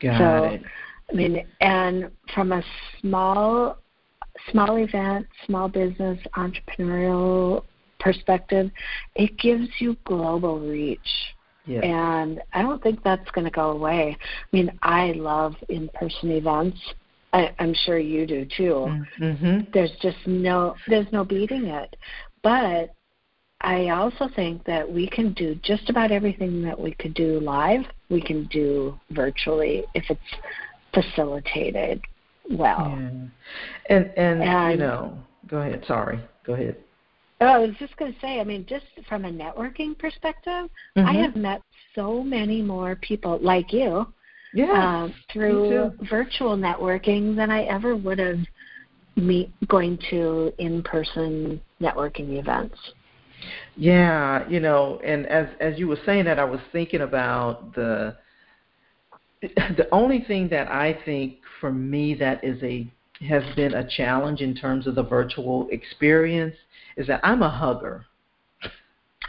Got 0.00 0.18
so, 0.18 0.44
it. 0.44 0.62
I 1.10 1.14
mean, 1.14 1.46
and 1.60 2.10
from 2.34 2.52
a 2.52 2.62
small 3.00 3.78
small 4.50 4.76
event, 4.76 5.26
small 5.46 5.68
business, 5.68 6.18
entrepreneurial 6.36 7.64
perspective, 7.98 8.70
it 9.14 9.36
gives 9.38 9.68
you 9.78 9.96
global 10.04 10.60
reach. 10.60 10.98
And 11.82 12.40
I 12.52 12.62
don't 12.62 12.82
think 12.82 13.02
that's 13.04 13.30
going 13.30 13.44
to 13.44 13.50
go 13.50 13.70
away. 13.70 14.16
I 14.20 14.56
mean, 14.56 14.72
I 14.82 15.12
love 15.12 15.54
in 15.68 15.88
person 15.94 16.30
events. 16.32 16.78
I, 17.32 17.54
I'm 17.60 17.74
sure 17.74 17.98
you 17.98 18.26
do 18.26 18.44
too. 18.44 18.86
Mm-hmm. 19.20 19.70
There's 19.72 19.92
just 20.02 20.16
no 20.26 20.74
there's 20.88 21.06
no 21.12 21.24
beating 21.24 21.66
it. 21.66 21.94
But 22.42 22.90
I 23.60 23.90
also 23.90 24.28
think 24.34 24.64
that 24.64 24.90
we 24.90 25.06
can 25.06 25.32
do 25.34 25.54
just 25.62 25.90
about 25.90 26.10
everything 26.10 26.62
that 26.62 26.80
we 26.80 26.92
could 26.92 27.14
do 27.14 27.38
live, 27.40 27.82
we 28.08 28.20
can 28.20 28.46
do 28.46 28.98
virtually 29.10 29.84
if 29.94 30.04
it's 30.08 30.20
facilitated 30.92 32.00
well. 32.50 32.86
Yeah. 32.88 33.10
And, 33.88 34.12
and 34.16 34.42
and 34.42 34.72
you 34.72 34.78
know, 34.78 35.18
go 35.48 35.58
ahead. 35.58 35.84
Sorry, 35.86 36.20
go 36.44 36.54
ahead. 36.54 36.76
Oh, 37.42 37.46
I 37.46 37.58
was 37.58 37.70
just 37.78 37.96
going 37.96 38.12
to 38.12 38.20
say, 38.20 38.38
I 38.38 38.44
mean, 38.44 38.66
just 38.68 38.84
from 39.08 39.24
a 39.24 39.30
networking 39.30 39.98
perspective, 39.98 40.68
mm-hmm. 40.96 41.06
I 41.06 41.14
have 41.14 41.36
met 41.36 41.62
so 41.94 42.22
many 42.22 42.60
more 42.60 42.96
people 42.96 43.38
like 43.40 43.72
you 43.72 44.06
yeah, 44.52 45.02
um, 45.04 45.14
through 45.32 45.92
virtual 46.08 46.56
networking 46.56 47.36
than 47.36 47.50
I 47.50 47.62
ever 47.64 47.96
would 47.96 48.18
have 48.18 48.40
meet 49.16 49.50
going 49.68 49.98
to 50.10 50.52
in-person 50.58 51.60
networking 51.80 52.38
events. 52.38 52.76
Yeah, 53.76 54.46
you 54.48 54.60
know, 54.60 55.00
and 55.04 55.26
as 55.26 55.46
as 55.60 55.78
you 55.78 55.88
were 55.88 55.98
saying 56.04 56.24
that, 56.24 56.38
I 56.38 56.44
was 56.44 56.60
thinking 56.72 57.02
about 57.02 57.74
the 57.74 58.16
the 59.42 59.88
only 59.92 60.24
thing 60.26 60.48
that 60.48 60.68
I 60.68 60.98
think 61.04 61.38
for 61.60 61.72
me 61.72 62.14
that 62.14 62.42
is 62.44 62.62
a 62.62 62.90
has 63.26 63.42
been 63.54 63.74
a 63.74 63.88
challenge 63.88 64.40
in 64.40 64.54
terms 64.54 64.86
of 64.86 64.94
the 64.94 65.02
virtual 65.02 65.68
experience 65.70 66.56
is 66.96 67.06
that 67.06 67.20
I'm 67.22 67.42
a 67.42 67.50
hugger. 67.50 68.06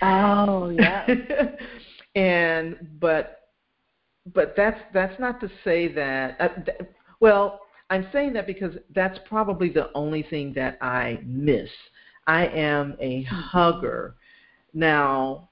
Oh 0.02 0.69
yeah. 0.69 1.08
and 2.15 2.78
but 3.00 3.50
but 4.34 4.54
that's 4.56 4.80
that's 4.93 5.19
not 5.19 5.39
to 5.41 5.50
say 5.63 5.93
that 5.93 6.39
uh, 6.39 6.47
th- 6.65 6.89
well 7.19 7.62
I'm 7.89 8.08
saying 8.13 8.34
that 8.34 8.47
because 8.47 8.74
that's 8.95 9.19
probably 9.28 9.69
the 9.69 9.91
only 9.93 10.24
thing 10.24 10.54
that 10.54 10.78
I 10.82 11.19
miss. 11.26 11.69
I 12.26 12.47
am 12.47 12.95
a 13.02 13.24
hugger. 13.24 14.15
Now, 14.74 15.50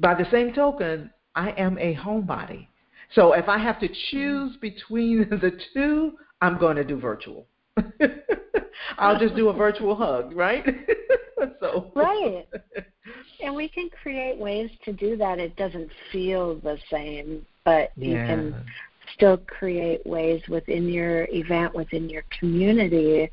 by 0.00 0.14
the 0.14 0.28
same 0.32 0.52
token, 0.52 1.10
I 1.36 1.50
am 1.50 1.78
a 1.78 1.94
homebody. 1.94 2.66
So 3.14 3.32
if 3.32 3.48
I 3.48 3.58
have 3.58 3.78
to 3.80 3.88
choose 4.10 4.56
between 4.56 5.28
the 5.30 5.58
two, 5.72 6.12
I'm 6.40 6.58
going 6.58 6.76
to 6.76 6.84
do 6.84 6.98
virtual. 6.98 7.46
I'll 8.98 9.18
just 9.18 9.34
do 9.36 9.48
a 9.48 9.52
virtual 9.52 9.94
hug, 9.94 10.34
right? 10.34 10.64
so 11.60 11.92
Right. 11.94 12.46
And 13.42 13.54
we 13.54 13.68
can 13.68 13.90
create 14.02 14.38
ways 14.38 14.70
to 14.84 14.92
do 14.92 15.16
that. 15.16 15.38
It 15.38 15.56
doesn't 15.56 15.90
feel 16.10 16.56
the 16.56 16.78
same, 16.90 17.44
but 17.64 17.90
yeah. 17.96 18.08
you 18.08 18.14
can 18.14 18.64
still 19.14 19.38
create 19.38 20.04
ways 20.06 20.42
within 20.48 20.88
your 20.88 21.26
event, 21.30 21.74
within 21.74 22.08
your 22.08 22.24
community 22.38 23.30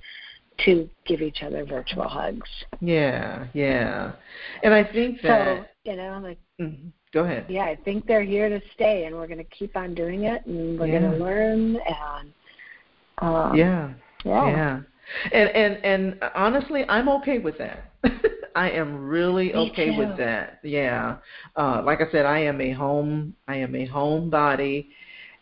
to 0.65 0.89
give 1.05 1.21
each 1.21 1.41
other 1.41 1.65
virtual 1.65 2.07
hugs. 2.07 2.49
Yeah, 2.79 3.47
yeah. 3.53 4.13
And 4.61 4.73
I 4.73 4.83
think 4.83 5.21
that 5.23 5.57
so, 5.85 5.91
you 5.91 5.97
know, 5.97 6.19
like 6.21 6.37
mm-hmm. 6.59 6.89
Go 7.13 7.23
ahead. 7.23 7.45
Yeah, 7.47 7.65
I 7.65 7.75
think 7.75 8.07
they're 8.07 8.23
here 8.23 8.49
to 8.49 8.59
stay, 8.73 9.05
and 9.05 9.15
we're 9.15 9.27
going 9.27 9.37
to 9.37 9.43
keep 9.43 9.77
on 9.77 9.93
doing 9.93 10.23
it, 10.23 10.45
and 10.47 10.79
we're 10.79 10.87
yeah. 10.87 10.99
going 10.99 11.11
to 11.11 11.17
learn, 11.23 11.77
and 11.77 12.33
um, 13.19 13.55
yeah, 13.55 13.93
yeah, 14.25 14.47
yeah. 14.47 14.79
And 15.31 15.49
and 15.49 15.85
and 15.85 16.31
honestly, 16.33 16.83
I'm 16.89 17.07
okay 17.09 17.37
with 17.37 17.57
that. 17.59 17.91
I 18.55 18.71
am 18.71 19.07
really 19.07 19.47
Me 19.47 19.71
okay 19.71 19.91
too. 19.91 19.97
with 19.97 20.17
that. 20.17 20.59
Yeah. 20.63 21.17
Uh, 21.55 21.81
like 21.85 22.01
I 22.01 22.11
said, 22.11 22.25
I 22.25 22.39
am 22.39 22.59
a 22.61 22.71
home. 22.71 23.35
I 23.47 23.57
am 23.57 23.75
a 23.75 23.87
homebody, 23.87 24.87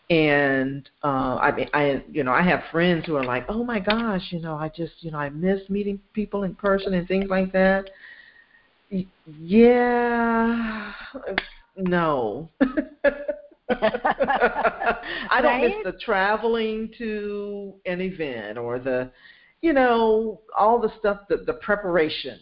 and 0.10 0.89
uh, 1.03 1.38
I 1.38 1.55
mean, 1.55 1.69
I 1.73 2.03
you 2.12 2.25
know, 2.25 2.34
I 2.34 2.41
have 2.41 2.63
friends 2.69 3.05
who 3.05 3.15
are 3.15 3.23
like, 3.23 3.45
oh 3.47 3.63
my 3.63 3.79
gosh, 3.79 4.27
you 4.31 4.41
know, 4.41 4.55
I 4.55 4.67
just 4.67 4.93
you 4.99 5.12
know, 5.12 5.19
I 5.19 5.29
miss 5.29 5.62
meeting 5.69 6.01
people 6.13 6.43
in 6.43 6.53
person 6.53 6.93
and 6.95 7.07
things 7.07 7.29
like 7.29 7.53
that. 7.53 7.89
Yeah, 9.25 10.91
no. 11.75 12.51
I 13.69 15.39
don't 15.41 15.62
right? 15.62 15.75
miss 15.84 15.93
the 15.93 15.99
traveling 16.03 16.91
to 16.97 17.75
an 17.86 18.01
event 18.01 18.57
or 18.57 18.79
the, 18.79 19.12
you 19.62 19.73
know, 19.73 20.41
all 20.57 20.79
the 20.79 20.91
stuff, 20.99 21.21
that 21.29 21.45
the 21.45 21.53
preparation, 21.53 22.39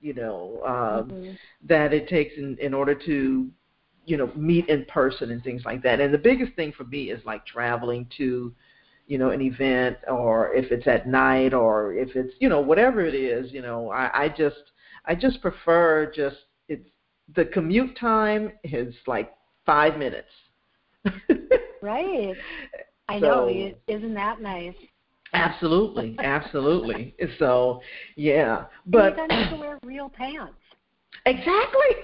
you 0.00 0.14
know, 0.14 0.60
um, 0.64 1.10
mm-hmm. 1.10 1.32
that 1.64 1.92
it 1.92 2.08
takes 2.08 2.36
in, 2.36 2.56
in 2.60 2.74
order 2.74 2.94
to, 2.94 3.48
you 4.04 4.16
know, 4.16 4.30
meet 4.36 4.68
in 4.68 4.84
person 4.86 5.30
and 5.30 5.42
things 5.42 5.62
like 5.64 5.82
that. 5.82 6.00
And 6.00 6.14
the 6.14 6.18
biggest 6.18 6.54
thing 6.54 6.72
for 6.72 6.84
me 6.84 7.10
is 7.10 7.24
like 7.24 7.44
traveling 7.44 8.08
to, 8.18 8.54
you 9.06 9.18
know, 9.18 9.30
an 9.30 9.40
event 9.40 9.96
or 10.08 10.54
if 10.54 10.70
it's 10.70 10.86
at 10.86 11.08
night 11.08 11.54
or 11.54 11.94
if 11.94 12.14
it's, 12.14 12.34
you 12.38 12.48
know, 12.48 12.60
whatever 12.60 13.04
it 13.04 13.14
is, 13.14 13.52
you 13.52 13.62
know, 13.62 13.90
I, 13.90 14.24
I 14.24 14.28
just, 14.28 14.72
I 15.04 15.14
just 15.14 15.40
prefer 15.40 16.12
just, 16.14 16.36
the 17.34 17.44
commute 17.44 17.98
time 17.98 18.52
is 18.64 18.94
like 19.06 19.32
five 19.66 19.98
minutes 19.98 20.28
right. 21.82 22.34
I 23.08 23.20
so, 23.20 23.26
know. 23.26 23.72
Isn't 23.86 24.14
that 24.14 24.40
nice? 24.40 24.74
Absolutely, 25.32 26.16
absolutely. 26.22 27.14
so, 27.38 27.80
yeah, 28.16 28.64
but 28.86 29.10
you 29.10 29.16
don't 29.16 29.30
have 29.30 29.50
to 29.50 29.56
wear 29.56 29.78
real 29.84 30.08
pants. 30.08 30.54
Exactly. 31.26 31.96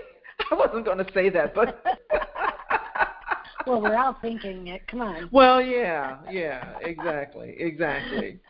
I 0.50 0.54
wasn't 0.54 0.84
going 0.84 0.98
to 0.98 1.06
say 1.14 1.30
that, 1.30 1.54
but. 1.54 1.82
well, 3.66 3.80
we're 3.80 3.96
all 3.96 4.16
thinking 4.20 4.66
it. 4.68 4.86
Come 4.88 5.00
on. 5.00 5.28
Well, 5.32 5.60
yeah, 5.62 6.18
yeah, 6.30 6.74
exactly, 6.82 7.54
exactly. 7.58 8.40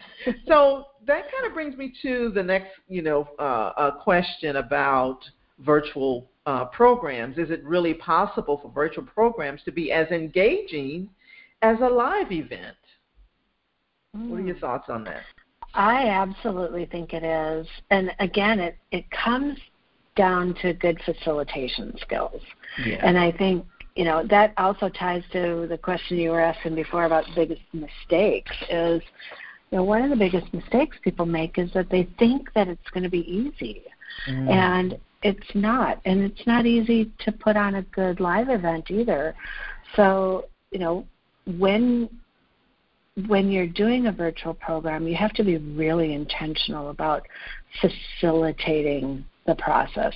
so 0.49 0.87
that 1.07 1.25
kind 1.33 1.47
of 1.47 1.55
brings 1.55 1.77
me 1.77 1.93
to 2.03 2.33
the 2.35 2.43
next, 2.43 2.71
you 2.89 3.03
know, 3.03 3.29
uh, 3.39 3.93
question 4.03 4.57
about 4.57 5.21
virtual 5.61 6.31
uh, 6.47 6.67
programs. 6.67 7.39
Is 7.39 7.51
it 7.51 7.65
really 7.65 7.95
possible 7.95 8.59
for 8.63 8.71
virtual 8.71 9.05
programs 9.05 9.63
to 9.65 9.73
be 9.73 9.93
as 9.93 10.09
engaging 10.09 11.09
as 11.63 11.79
a 11.81 11.89
live 11.89 12.31
event? 12.33 12.77
Mm. 14.17 14.29
What 14.29 14.41
are 14.41 14.45
your 14.45 14.55
hmm. 14.55 14.61
thoughts 14.61 14.89
on 14.89 15.05
that? 15.05 15.23
I 15.75 16.09
absolutely 16.09 16.87
think 16.87 17.13
it 17.13 17.25
is. 17.25 17.67
And 17.91 18.13
again, 18.21 18.61
it, 18.61 18.77
it 18.93 19.05
comes 19.11 19.59
down 20.15 20.55
to 20.63 20.73
good 20.73 21.01
facilitation 21.05 21.97
skills. 22.01 22.41
Yeah. 22.85 23.01
And 23.03 23.19
I 23.19 23.33
think, 23.33 23.67
you 23.97 24.05
know, 24.05 24.25
that 24.29 24.53
also 24.57 24.89
ties 24.89 25.23
to 25.33 25.67
the 25.69 25.79
question 25.79 26.19
you 26.19 26.31
were 26.31 26.41
asking 26.41 26.77
before 26.77 27.05
about 27.07 27.25
biggest 27.35 27.63
mistakes 27.73 28.55
is, 28.71 29.03
you 29.71 29.79
know, 29.79 29.85
one 29.85 30.03
of 30.03 30.11
the 30.11 30.17
biggest 30.17 30.53
mistakes 30.55 30.97
people 31.03 31.27
make 31.27 31.59
is 31.59 31.73
that 31.73 31.91
they 31.91 32.09
think 32.19 32.53
that 32.55 32.69
it's 32.69 32.91
going 32.93 33.03
to 33.03 33.11
be 33.11 33.29
easy. 33.29 33.83
Mm. 34.29 34.51
And 34.51 34.99
it's 35.25 35.55
not. 35.55 36.01
And 36.05 36.23
it's 36.23 36.47
not 36.47 36.67
easy 36.67 37.11
to 37.21 37.33
put 37.33 37.57
on 37.57 37.77
a 37.77 37.83
good 37.83 38.21
live 38.21 38.51
event 38.51 38.91
either. 38.91 39.35
So 39.97 40.47
you 40.71 40.79
know 40.79 41.07
when 41.59 42.09
when 43.29 43.51
you're 43.51 43.67
doing 43.67 44.07
a 44.07 44.13
virtual 44.13 44.55
program 44.55 45.07
you 45.07 45.15
have 45.15 45.33
to 45.33 45.45
be 45.45 45.57
really 45.57 46.15
intentional 46.15 46.91
about 46.91 47.27
facilitating 47.81 49.25
the 49.47 49.55
process. 49.55 50.15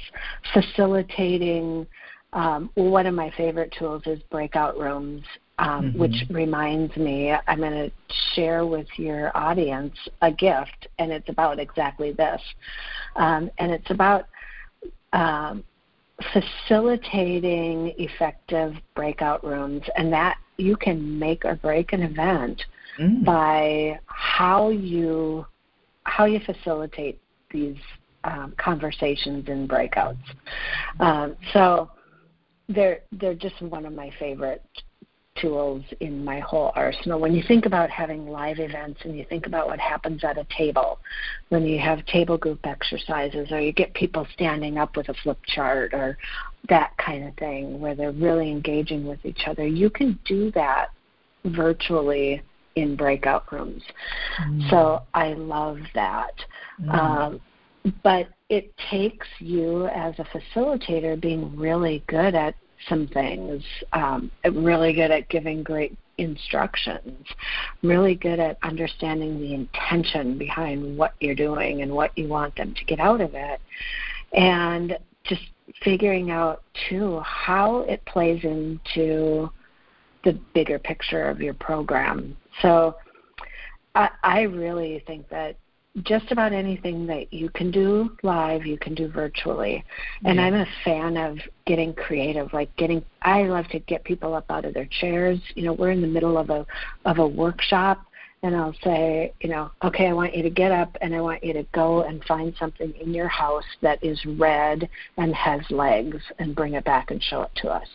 Facilitating 0.53 1.87
um, 2.33 2.71
one 2.75 3.07
of 3.07 3.15
my 3.15 3.31
favorite 3.37 3.75
tools 3.79 4.03
is 4.07 4.21
breakout 4.31 4.79
rooms 4.79 5.23
um, 5.59 5.87
mm-hmm. 5.87 5.99
which 5.99 6.25
reminds 6.31 6.95
me 6.97 7.33
i'm 7.47 7.59
going 7.59 7.73
to 7.73 7.91
share 8.35 8.67
with 8.67 8.87
your 8.97 9.35
audience 9.37 9.95
a 10.23 10.31
gift 10.31 10.89
and 10.99 11.11
it's 11.13 11.29
about 11.29 11.59
exactly 11.59 12.13
this. 12.13 12.41
Um, 13.17 13.51
and 13.59 13.73
it's 13.73 13.91
about 13.91 14.27
um, 15.13 15.65
facilitating 16.33 17.95
effective 17.99 18.75
breakout 18.95 19.45
rooms, 19.45 19.83
and 19.97 20.13
that 20.13 20.37
you 20.57 20.77
can 20.77 21.19
make 21.19 21.45
or 21.45 21.55
break 21.57 21.93
an 21.93 22.03
event 22.03 22.63
mm. 22.99 23.25
by 23.25 23.99
how 24.07 24.71
you 24.71 25.47
how 26.05 26.25
you 26.25 26.41
facilitate 26.41 27.21
these 27.51 27.77
um, 28.25 28.55
conversations 28.59 29.49
and 29.49 29.69
breakouts. 29.69 30.17
Um, 31.01 31.37
so 31.53 31.91
they're 32.69 33.01
they're 33.13 33.35
just 33.35 33.61
one 33.63 33.87
of 33.87 33.93
my 33.93 34.11
favorite 34.19 34.63
tools 35.41 35.83
in 36.01 36.25
my 36.25 36.41
whole 36.41 36.73
arsenal. 36.75 37.21
When 37.21 37.35
you 37.35 37.43
think 37.47 37.67
about 37.67 37.91
having 37.91 38.29
live 38.29 38.59
events 38.59 39.01
and 39.05 39.17
you 39.17 39.25
think 39.29 39.47
about 39.47 39.67
what 39.67 39.79
happens 39.79 40.25
at 40.25 40.39
a 40.39 40.47
table, 40.57 40.99
when 41.49 41.65
you 41.65 41.79
have 41.79 42.05
table 42.07 42.37
group 42.37 42.61
exercises 42.65 43.49
or 43.51 43.61
you 43.61 43.73
get 43.73 43.95
people 43.95 44.27
standing 44.35 44.79
up 44.79 44.97
with 44.97 45.09
a 45.09 45.15
flip 45.23 45.39
chart 45.47 45.95
or 45.95 46.19
that 46.69 46.93
kind 46.99 47.27
of 47.27 47.35
thing 47.37 47.81
where 47.81 47.95
they're 47.95 48.13
really 48.13 48.51
engaging 48.51 49.07
with 49.07 49.25
each 49.25 49.43
other, 49.47 49.67
you 49.67 49.91
can 49.91 50.19
do 50.25 50.51
that 50.53 50.89
virtually 51.45 52.43
in 52.77 52.97
breakout 52.97 53.51
rooms. 53.53 53.83
Mm. 54.43 54.71
So 54.71 55.03
I 55.15 55.33
love 55.33 55.79
that. 55.95 56.35
Mm. 56.81 56.95
Um, 56.95 57.41
but 58.03 58.29
it 58.49 58.73
takes 58.91 59.27
you 59.39 59.87
as 59.89 60.15
a 60.19 60.25
facilitator 60.25 61.21
being 61.21 61.57
really 61.57 62.03
good 62.07 62.35
at 62.35 62.55
some 62.89 63.07
things, 63.09 63.63
um, 63.93 64.31
really 64.53 64.93
good 64.93 65.11
at 65.11 65.29
giving 65.29 65.63
great 65.63 65.97
instructions, 66.19 67.27
really 67.83 68.15
good 68.15 68.41
at 68.41 68.59
understanding 68.63 69.39
the 69.41 69.55
intention 69.55 70.37
behind 70.37 70.97
what 70.97 71.15
you're 71.21 71.35
doing 71.35 71.83
and 71.83 71.93
what 71.93 72.17
you 72.17 72.29
want 72.29 72.55
them 72.57 72.75
to 72.75 72.85
get 72.85 73.01
out 73.01 73.21
of 73.21 73.35
it, 73.35 73.61
and 74.33 74.99
just 75.25 75.43
figuring 75.83 76.31
out 76.31 76.63
too 76.89 77.21
how 77.21 77.81
it 77.81 78.05
plays 78.05 78.43
into 78.45 79.51
the 80.25 80.33
bigger 80.55 80.79
picture 80.79 81.29
of 81.29 81.41
your 81.41 81.55
program. 81.55 82.37
So 82.63 82.97
I, 83.95 84.11
I 84.23 84.41
really 84.43 85.03
think 85.07 85.29
that 85.29 85.57
just 86.05 86.31
about 86.31 86.53
anything 86.53 87.07
that 87.07 87.33
you 87.33 87.49
can 87.51 87.71
do 87.71 88.17
live, 88.23 88.67
you 88.67 88.79
can 88.79 88.95
do 88.95 89.09
virtually. 89.09 89.85
And 90.25 90.37
yeah. 90.37 90.45
I'm 90.45 90.55
a 90.55 90.67
fan 90.85 91.17
of 91.17 91.39
getting 91.67 91.95
creative, 91.95 92.53
like 92.53 92.75
getting 92.77 93.05
I 93.23 93.43
love 93.45 93.69
to 93.69 93.79
get 93.81 94.05
people 94.05 94.35
up 94.35 94.47
out 94.51 94.65
of 94.65 94.75
their 94.75 94.89
chairs. 95.01 95.39
You 95.55 95.65
know, 95.65 95.73
we're 95.73 95.91
in 95.91 96.01
the 96.01 96.09
middle 96.09 96.39
of 96.39 96.51
a 96.51 96.67
of 97.05 97.19
a 97.19 97.27
workshop 97.27 98.05
and 98.43 98.55
I'll 98.55 98.75
say, 98.85 99.33
you 99.41 99.49
know, 99.49 99.71
okay, 99.83 100.07
I 100.07 100.13
want 100.13 100.37
you 100.37 100.43
to 100.43 100.51
get 100.51 100.71
up 100.71 100.97
and 101.01 101.15
I 101.15 101.21
want 101.21 101.43
you 101.43 101.53
to 101.55 101.65
go 101.75 102.03
and 102.03 102.23
find 102.25 102.55
something 102.59 102.93
in 103.01 103.13
your 103.13 103.29
house 103.29 103.65
that 103.83 104.03
is 104.03 104.25
red 104.25 104.89
and 105.17 105.35
has 105.35 105.61
legs 105.71 106.19
and 106.39 106.55
bring 106.55 106.75
it 106.75 106.85
back 106.85 107.11
and 107.11 107.23
show 107.23 107.43
it 107.43 107.51
to 107.57 107.69
us. 107.69 107.89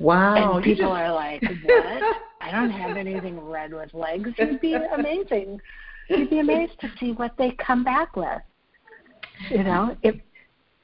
Wow. 0.00 0.54
And 0.54 0.64
people 0.64 0.88
just... 0.88 1.00
are 1.00 1.12
like, 1.12 1.42
What? 1.42 2.16
I 2.40 2.50
don't 2.50 2.70
have 2.70 2.96
anything 2.96 3.40
red 3.40 3.72
with 3.72 3.94
legs. 3.94 4.30
It'd 4.36 4.60
be 4.60 4.74
amazing 4.74 5.60
you'd 6.08 6.30
be 6.30 6.38
amazed 6.40 6.78
to 6.80 6.90
see 6.98 7.12
what 7.12 7.32
they 7.38 7.52
come 7.52 7.84
back 7.84 8.16
with. 8.16 8.42
You 9.50 9.64
know, 9.64 9.96
it 10.02 10.20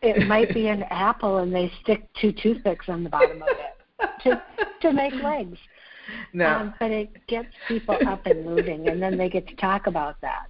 it 0.02 0.26
might 0.26 0.52
be 0.54 0.68
an 0.68 0.84
apple 0.84 1.38
and 1.38 1.54
they 1.54 1.70
stick 1.82 2.08
two 2.20 2.32
toothpicks 2.32 2.88
on 2.88 3.02
the 3.04 3.10
bottom 3.10 3.42
of 3.42 3.48
it 3.48 4.10
to 4.22 4.42
to 4.82 4.92
make 4.92 5.14
legs. 5.14 5.58
No. 6.32 6.46
Um, 6.46 6.74
but 6.80 6.90
it 6.90 7.10
gets 7.26 7.48
people 7.66 7.98
up 8.06 8.24
and 8.26 8.44
moving, 8.44 8.88
and 8.88 9.02
then 9.02 9.18
they 9.18 9.28
get 9.28 9.46
to 9.48 9.56
talk 9.56 9.86
about 9.86 10.20
that. 10.22 10.46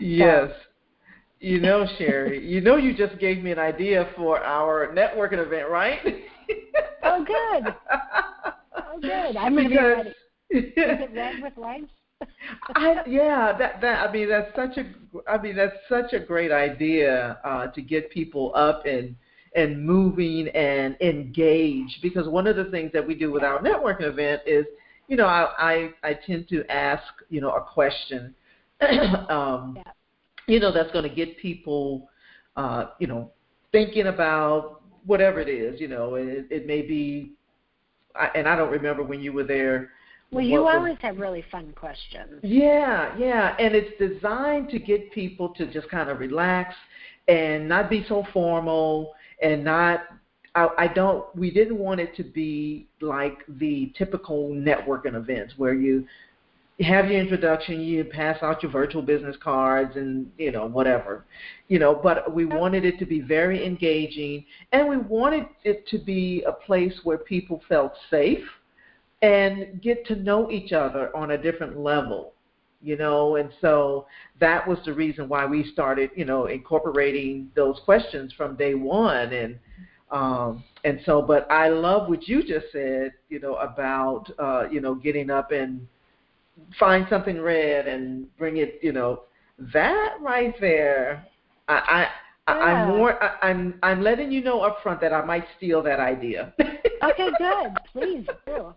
Yes. 0.00 0.50
So. 0.50 0.54
You 1.40 1.60
know, 1.60 1.86
Sheri, 1.98 2.44
you 2.44 2.60
know 2.60 2.76
you 2.76 2.96
just 2.96 3.16
gave 3.20 3.44
me 3.44 3.52
an 3.52 3.60
idea 3.60 4.10
for 4.16 4.42
our 4.42 4.92
networking 4.92 5.38
event, 5.38 5.68
right? 5.68 6.00
oh, 7.04 7.24
good. 7.24 7.74
Oh, 8.90 8.98
good. 9.00 9.36
I'm 9.36 9.54
going 9.54 9.64
to 9.64 9.70
be 9.70 9.76
ready. 9.76 10.08
Is 10.50 10.72
it 10.74 11.10
red 11.12 11.42
with 11.42 11.56
legs? 11.58 11.90
I 12.74 13.02
yeah, 13.06 13.56
that 13.58 13.80
that 13.80 14.08
I 14.08 14.12
mean 14.12 14.28
that's 14.28 14.54
such 14.54 14.76
a 14.76 15.30
I 15.30 15.40
mean 15.40 15.56
that's 15.56 15.76
such 15.88 16.12
a 16.12 16.18
great 16.18 16.50
idea 16.50 17.38
uh, 17.44 17.68
to 17.68 17.82
get 17.82 18.10
people 18.10 18.52
up 18.54 18.86
and 18.86 19.14
and 19.54 19.84
moving 19.84 20.48
and 20.48 20.96
engaged 21.00 22.02
because 22.02 22.28
one 22.28 22.46
of 22.46 22.56
the 22.56 22.66
things 22.66 22.92
that 22.92 23.06
we 23.06 23.14
do 23.14 23.32
with 23.32 23.42
our 23.42 23.60
networking 23.60 24.02
event 24.02 24.42
is 24.46 24.66
you 25.06 25.16
know 25.16 25.26
I 25.26 25.48
I, 25.58 26.08
I 26.10 26.14
tend 26.14 26.48
to 26.48 26.64
ask 26.70 27.04
you 27.30 27.40
know 27.40 27.50
a 27.50 27.62
question 27.62 28.34
um, 29.28 29.74
yeah. 29.76 29.92
you 30.46 30.60
know 30.60 30.72
that's 30.72 30.92
going 30.92 31.08
to 31.08 31.14
get 31.14 31.38
people 31.38 32.08
uh, 32.56 32.86
you 32.98 33.06
know 33.06 33.30
thinking 33.72 34.08
about 34.08 34.82
whatever 35.06 35.40
it 35.40 35.48
is 35.48 35.80
you 35.80 35.88
know 35.88 36.16
it, 36.16 36.46
it 36.50 36.66
may 36.66 36.82
be 36.82 37.32
I, 38.14 38.30
and 38.34 38.48
I 38.48 38.56
don't 38.56 38.70
remember 38.70 39.02
when 39.02 39.20
you 39.20 39.32
were 39.32 39.44
there 39.44 39.90
well, 40.30 40.44
you 40.44 40.66
always 40.66 40.92
was, 40.92 40.98
have 41.02 41.18
really 41.18 41.44
fun 41.50 41.72
questions. 41.74 42.40
Yeah, 42.42 43.16
yeah, 43.18 43.56
and 43.58 43.74
it's 43.74 43.98
designed 43.98 44.68
to 44.70 44.78
get 44.78 45.10
people 45.12 45.50
to 45.54 45.66
just 45.72 45.88
kind 45.88 46.10
of 46.10 46.20
relax 46.20 46.74
and 47.28 47.68
not 47.68 47.88
be 47.88 48.04
so 48.08 48.26
formal 48.32 49.14
and 49.42 49.64
not. 49.64 50.00
I, 50.54 50.68
I 50.76 50.88
don't. 50.88 51.24
We 51.34 51.50
didn't 51.50 51.78
want 51.78 52.00
it 52.00 52.14
to 52.16 52.24
be 52.24 52.88
like 53.00 53.38
the 53.58 53.92
typical 53.96 54.50
networking 54.50 55.14
events 55.14 55.54
where 55.56 55.74
you 55.74 56.06
have 56.80 57.10
your 57.10 57.20
introduction, 57.20 57.80
you 57.80 58.04
pass 58.04 58.40
out 58.42 58.62
your 58.62 58.70
virtual 58.70 59.02
business 59.02 59.36
cards 59.42 59.96
and, 59.96 60.30
you 60.38 60.52
know, 60.52 60.66
whatever. 60.66 61.24
You 61.66 61.78
know, 61.78 61.98
but 62.00 62.32
we 62.32 62.44
wanted 62.44 62.84
it 62.84 62.98
to 63.00 63.06
be 63.06 63.20
very 63.20 63.66
engaging 63.66 64.44
and 64.72 64.88
we 64.88 64.96
wanted 64.96 65.46
it 65.64 65.88
to 65.88 65.98
be 65.98 66.44
a 66.46 66.52
place 66.52 66.94
where 67.02 67.18
people 67.18 67.60
felt 67.68 67.92
safe 68.10 68.44
and 69.22 69.80
get 69.82 70.06
to 70.06 70.16
know 70.16 70.50
each 70.50 70.72
other 70.72 71.14
on 71.16 71.32
a 71.32 71.38
different 71.38 71.78
level 71.78 72.32
you 72.80 72.96
know? 72.96 73.34
And 73.34 73.50
so 73.60 74.06
that 74.38 74.66
was 74.68 74.78
the 74.84 74.92
reason 74.92 75.28
why 75.28 75.44
we 75.46 75.68
started 75.72 76.10
you 76.14 76.24
know 76.24 76.46
incorporating 76.46 77.50
those 77.56 77.80
questions 77.84 78.32
from 78.36 78.54
day 78.54 78.74
one. 78.74 79.32
And 79.32 79.58
um 80.10 80.64
and 80.84 81.00
so 81.04 81.20
but 81.20 81.50
i 81.50 81.68
love 81.68 82.08
what 82.08 82.26
you 82.26 82.42
just 82.42 82.66
said 82.72 83.12
you 83.28 83.38
know 83.38 83.56
about 83.56 84.30
uh 84.38 84.64
you 84.70 84.80
know 84.80 84.94
getting 84.94 85.30
up 85.30 85.52
and 85.52 85.86
find 86.78 87.06
something 87.10 87.40
red 87.40 87.86
and 87.86 88.26
bring 88.38 88.56
it 88.56 88.78
you 88.82 88.92
know 88.92 89.22
that 89.58 90.16
right 90.20 90.54
there 90.60 91.26
i 91.68 91.74
i 91.74 92.54
yeah. 92.54 92.64
i'm 92.64 92.88
more 92.88 93.22
I, 93.22 93.50
i'm 93.50 93.78
i'm 93.82 94.02
letting 94.02 94.32
you 94.32 94.42
know 94.42 94.62
up 94.62 94.78
front 94.82 95.00
that 95.02 95.12
i 95.12 95.24
might 95.24 95.44
steal 95.56 95.82
that 95.82 96.00
idea 96.00 96.54
okay 97.02 97.30
good 97.38 97.72
please 97.92 98.26
do 98.46 98.74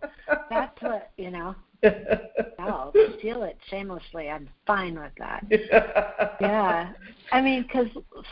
that's 0.49 0.81
what 0.81 1.11
you 1.17 1.31
know 1.31 1.55
no, 1.83 2.91
steal 3.17 3.43
it 3.43 3.57
shamelessly. 3.69 4.29
I'm 4.29 4.47
fine 4.67 4.99
with 4.99 5.11
that. 5.17 5.43
yeah. 6.41 6.91
I 7.31 7.41
mean, 7.41 7.63
because 7.63 7.87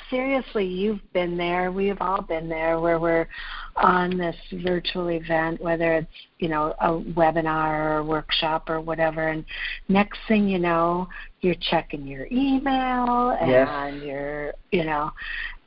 seriously, 0.10 0.66
you've 0.66 1.02
been 1.14 1.38
there. 1.38 1.72
We've 1.72 2.00
all 2.00 2.22
been 2.22 2.48
there 2.48 2.80
where 2.80 3.00
we're 3.00 3.28
on 3.76 4.18
this 4.18 4.36
virtual 4.64 5.10
event, 5.10 5.62
whether 5.62 5.96
it's, 5.96 6.08
you 6.38 6.50
know, 6.50 6.76
a 6.80 6.90
webinar 6.90 7.86
or 7.86 7.98
a 7.98 8.04
workshop 8.04 8.70
or 8.70 8.82
whatever. 8.82 9.30
And 9.30 9.44
next 9.88 10.20
thing 10.28 10.48
you 10.48 10.60
know, 10.60 11.08
you're 11.42 11.56
checking 11.72 12.06
your 12.06 12.28
email 12.32 13.32
and 13.42 13.50
yes. 13.50 14.04
you're, 14.04 14.54
you 14.72 14.86
know, 14.86 15.12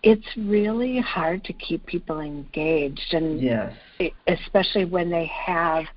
it's 0.02 0.26
really 0.36 1.00
hard 1.00 1.44
to 1.44 1.52
keep 1.52 1.86
people 1.86 2.20
engaged. 2.20 3.12
And 3.12 3.40
yes. 3.40 3.72
especially 4.26 4.84
when 4.84 5.10
they 5.10 5.26
have– 5.26 5.84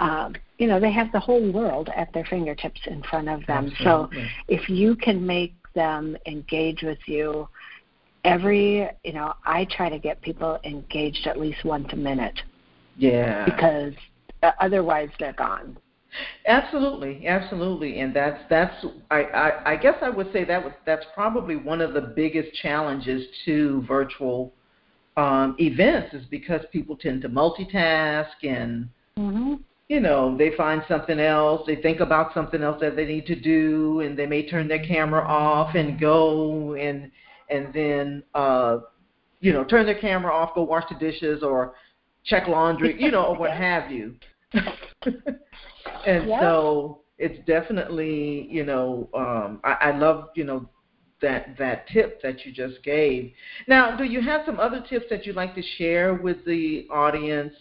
um, 0.00 0.34
you 0.58 0.66
know, 0.66 0.80
they 0.80 0.90
have 0.90 1.12
the 1.12 1.20
whole 1.20 1.52
world 1.52 1.88
at 1.94 2.12
their 2.12 2.24
fingertips 2.24 2.80
in 2.86 3.02
front 3.02 3.28
of 3.28 3.46
them. 3.46 3.70
Absolutely. 3.78 4.22
So 4.22 4.28
if 4.48 4.68
you 4.68 4.96
can 4.96 5.24
make 5.24 5.54
them 5.74 6.16
engage 6.26 6.82
with 6.82 6.98
you 7.06 7.48
every, 8.24 8.88
you 9.04 9.12
know, 9.12 9.34
I 9.44 9.66
try 9.66 9.88
to 9.88 9.98
get 9.98 10.20
people 10.22 10.58
engaged 10.64 11.26
at 11.26 11.38
least 11.38 11.64
once 11.64 11.88
a 11.92 11.96
minute. 11.96 12.40
Yeah. 12.96 13.44
Because 13.44 13.94
uh, 14.42 14.52
otherwise 14.60 15.10
they're 15.20 15.32
gone. 15.34 15.76
Absolutely, 16.46 17.26
absolutely, 17.26 18.00
and 18.00 18.14
that's 18.14 18.42
that's 18.48 18.84
I, 19.10 19.24
I, 19.24 19.72
I 19.72 19.76
guess 19.76 19.96
I 20.00 20.08
would 20.08 20.32
say 20.32 20.44
that 20.44 20.62
was 20.62 20.72
that's 20.86 21.04
probably 21.14 21.56
one 21.56 21.80
of 21.80 21.92
the 21.92 22.00
biggest 22.00 22.54
challenges 22.54 23.26
to 23.44 23.84
virtual 23.86 24.52
um, 25.16 25.54
events 25.60 26.14
is 26.14 26.24
because 26.30 26.62
people 26.72 26.96
tend 26.96 27.22
to 27.22 27.28
multitask 27.28 28.32
and 28.42 28.88
mm-hmm 29.18 29.54
you 29.88 30.00
know, 30.00 30.36
they 30.36 30.54
find 30.54 30.82
something 30.86 31.18
else, 31.18 31.62
they 31.66 31.76
think 31.76 32.00
about 32.00 32.34
something 32.34 32.62
else 32.62 32.78
that 32.80 32.94
they 32.94 33.06
need 33.06 33.26
to 33.26 33.34
do, 33.34 34.00
and 34.00 34.18
they 34.18 34.26
may 34.26 34.46
turn 34.46 34.68
their 34.68 34.84
camera 34.84 35.22
off 35.22 35.74
and 35.74 35.98
go 35.98 36.74
and 36.74 37.10
and 37.50 37.72
then 37.72 38.22
uh, 38.34 38.78
you 39.40 39.52
know, 39.52 39.64
turn 39.64 39.86
their 39.86 39.98
camera 39.98 40.32
off, 40.32 40.54
go 40.54 40.62
wash 40.62 40.84
the 40.90 40.98
dishes 40.98 41.42
or 41.42 41.74
check 42.24 42.46
laundry, 42.48 43.00
you 43.00 43.10
know, 43.10 43.24
or 43.24 43.36
what 43.36 43.50
have 43.56 43.90
you. 43.90 44.14
and 46.08 46.28
yep. 46.28 46.40
so 46.40 47.00
it's 47.18 47.44
definitely, 47.46 48.46
you 48.50 48.64
know, 48.64 49.08
um, 49.14 49.60
I, 49.64 49.90
I 49.90 49.96
love, 49.96 50.28
you 50.34 50.44
know, 50.44 50.68
that 51.20 51.56
that 51.58 51.88
tip 51.88 52.22
that 52.22 52.44
you 52.44 52.52
just 52.52 52.82
gave. 52.84 53.32
Now, 53.66 53.96
do 53.96 54.04
you 54.04 54.20
have 54.20 54.42
some 54.46 54.60
other 54.60 54.84
tips 54.88 55.06
that 55.10 55.26
you'd 55.26 55.36
like 55.36 55.54
to 55.56 55.62
share 55.76 56.14
with 56.14 56.44
the 56.44 56.86
audience 56.90 57.54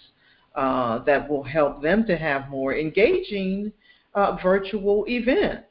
uh, 0.58 1.04
that 1.04 1.30
will 1.30 1.44
help 1.44 1.82
them 1.82 2.06
to 2.08 2.18
have 2.18 2.50
more 2.50 2.76
engaging 2.76 3.72
uh, 4.16 4.36
virtual 4.42 5.06
events. 5.08 5.68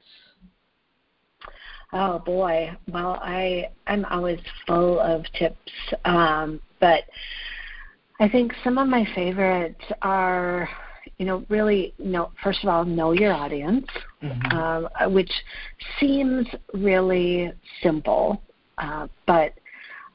Oh 1.93 2.21
boy, 2.21 2.71
well 2.93 3.19
I 3.23 3.71
I'm 3.87 4.05
always 4.07 4.39
full 4.67 5.01
of 5.01 5.25
tips, 5.39 5.73
um, 6.05 6.61
but 6.81 7.05
I 8.21 8.29
think 8.29 8.53
some 8.62 8.79
of 8.79 8.87
my 8.87 9.07
favorites 9.15 9.85
are 10.03 10.69
you 11.18 11.26
know 11.26 11.44
really 11.48 11.94
know 11.98 12.31
first 12.42 12.62
of 12.62 12.68
all 12.68 12.85
know 12.85 13.12
your 13.12 13.33
audience, 13.33 13.87
mm-hmm. 14.22 14.57
um, 14.57 15.12
which 15.12 15.33
seems 15.98 16.46
really 16.74 17.52
simple, 17.83 18.40
uh, 18.79 19.09
but 19.26 19.52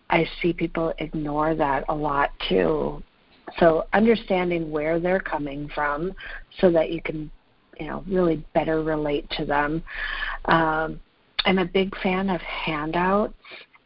I 0.09 0.27
see 0.41 0.53
people 0.53 0.93
ignore 0.99 1.55
that 1.55 1.85
a 1.89 1.95
lot 1.95 2.31
too. 2.49 3.01
So 3.59 3.85
understanding 3.93 4.69
where 4.69 4.99
they're 4.99 5.19
coming 5.19 5.69
from 5.73 6.13
so 6.59 6.71
that 6.71 6.91
you 6.91 7.01
can, 7.01 7.31
you 7.79 7.87
know, 7.87 8.03
really 8.07 8.45
better 8.53 8.83
relate 8.83 9.29
to 9.37 9.45
them. 9.45 9.83
Um, 10.45 10.99
I'm 11.45 11.59
a 11.59 11.65
big 11.65 11.95
fan 12.01 12.29
of 12.29 12.39
handouts 12.41 13.33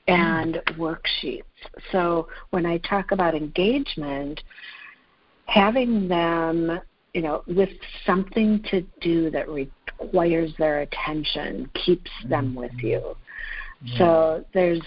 and 0.07 0.61
worksheets. 0.77 1.43
So 1.91 2.27
when 2.49 2.65
I 2.65 2.77
talk 2.79 3.11
about 3.11 3.33
engagement, 3.33 4.41
having 5.45 6.07
them, 6.07 6.79
you 7.15 7.21
know, 7.21 7.43
with 7.47 7.69
something 8.05 8.61
to 8.69 8.81
do 8.99 9.29
that 9.29 9.47
requires 9.47 10.51
their 10.59 10.81
attention 10.81 11.69
keeps 11.85 12.11
them 12.27 12.53
with 12.53 12.71
mm-hmm. 12.73 12.87
you. 12.87 12.99
Mm-hmm. 12.99 13.97
So 13.97 14.45
there's 14.53 14.83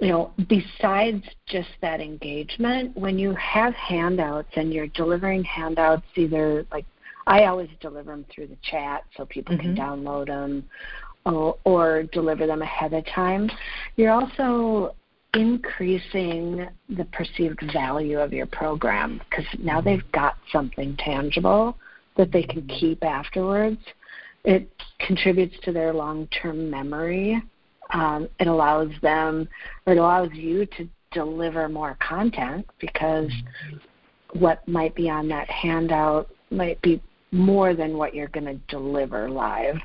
you 0.00 0.06
know, 0.06 0.32
besides 0.48 1.24
just 1.48 1.70
that 1.82 2.00
engagement, 2.00 2.96
when 2.96 3.18
you 3.18 3.34
have 3.34 3.74
handouts 3.74 4.50
and 4.54 4.72
you're 4.72 4.86
delivering 4.86 5.42
handouts, 5.42 6.06
either 6.14 6.64
like 6.70 6.86
I 7.26 7.46
always 7.46 7.68
deliver 7.80 8.12
them 8.12 8.24
through 8.32 8.46
the 8.46 8.56
chat 8.62 9.02
so 9.16 9.26
people 9.26 9.56
mm-hmm. 9.56 9.74
can 9.74 9.76
download 9.76 10.26
them 10.28 10.64
or, 11.26 11.56
uh, 11.66 11.68
or 11.68 12.04
deliver 12.12 12.46
them 12.46 12.62
ahead 12.62 12.92
of 12.92 13.04
time, 13.06 13.50
you're 13.96 14.12
also 14.12 14.94
increasing 15.34 16.66
the 16.88 17.04
perceived 17.06 17.62
value 17.72 18.18
of 18.18 18.32
your 18.32 18.46
program 18.46 19.20
because 19.28 19.44
now 19.58 19.80
they've 19.80 20.10
got 20.12 20.36
something 20.50 20.96
tangible 20.98 21.76
that 22.16 22.32
they 22.32 22.42
can 22.42 22.66
keep 22.66 23.04
afterwards. 23.04 23.80
It 24.44 24.70
contributes 25.00 25.56
to 25.64 25.72
their 25.72 25.92
long 25.92 26.26
term 26.28 26.70
memory 26.70 27.42
um, 27.90 28.28
it 28.38 28.46
allows 28.46 28.90
them 29.02 29.48
or 29.86 29.94
it 29.94 29.98
allows 29.98 30.30
you 30.32 30.66
to 30.66 30.88
deliver 31.12 31.68
more 31.68 31.96
content 32.06 32.66
because 32.78 33.30
what 34.34 34.66
might 34.68 34.94
be 34.94 35.08
on 35.08 35.28
that 35.28 35.48
handout 35.50 36.30
might 36.50 36.80
be 36.82 37.02
more 37.32 37.74
than 37.74 37.96
what 37.96 38.14
you're 38.14 38.28
going 38.28 38.46
to 38.46 38.54
deliver 38.68 39.30
live. 39.30 39.76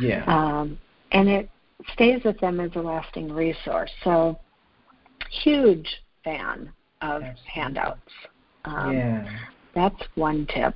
Yeah. 0.00 0.24
Um, 0.26 0.78
and 1.10 1.28
it 1.28 1.50
stays 1.92 2.22
with 2.24 2.38
them 2.40 2.60
as 2.60 2.70
a 2.76 2.80
lasting 2.80 3.32
resource. 3.32 3.90
So, 4.04 4.38
huge 5.42 5.88
fan 6.24 6.72
of 7.00 7.22
Absolutely. 7.22 7.50
handouts. 7.52 8.10
Um, 8.64 8.96
yeah. 8.96 9.38
That's 9.74 10.02
one 10.14 10.46
tip. 10.54 10.74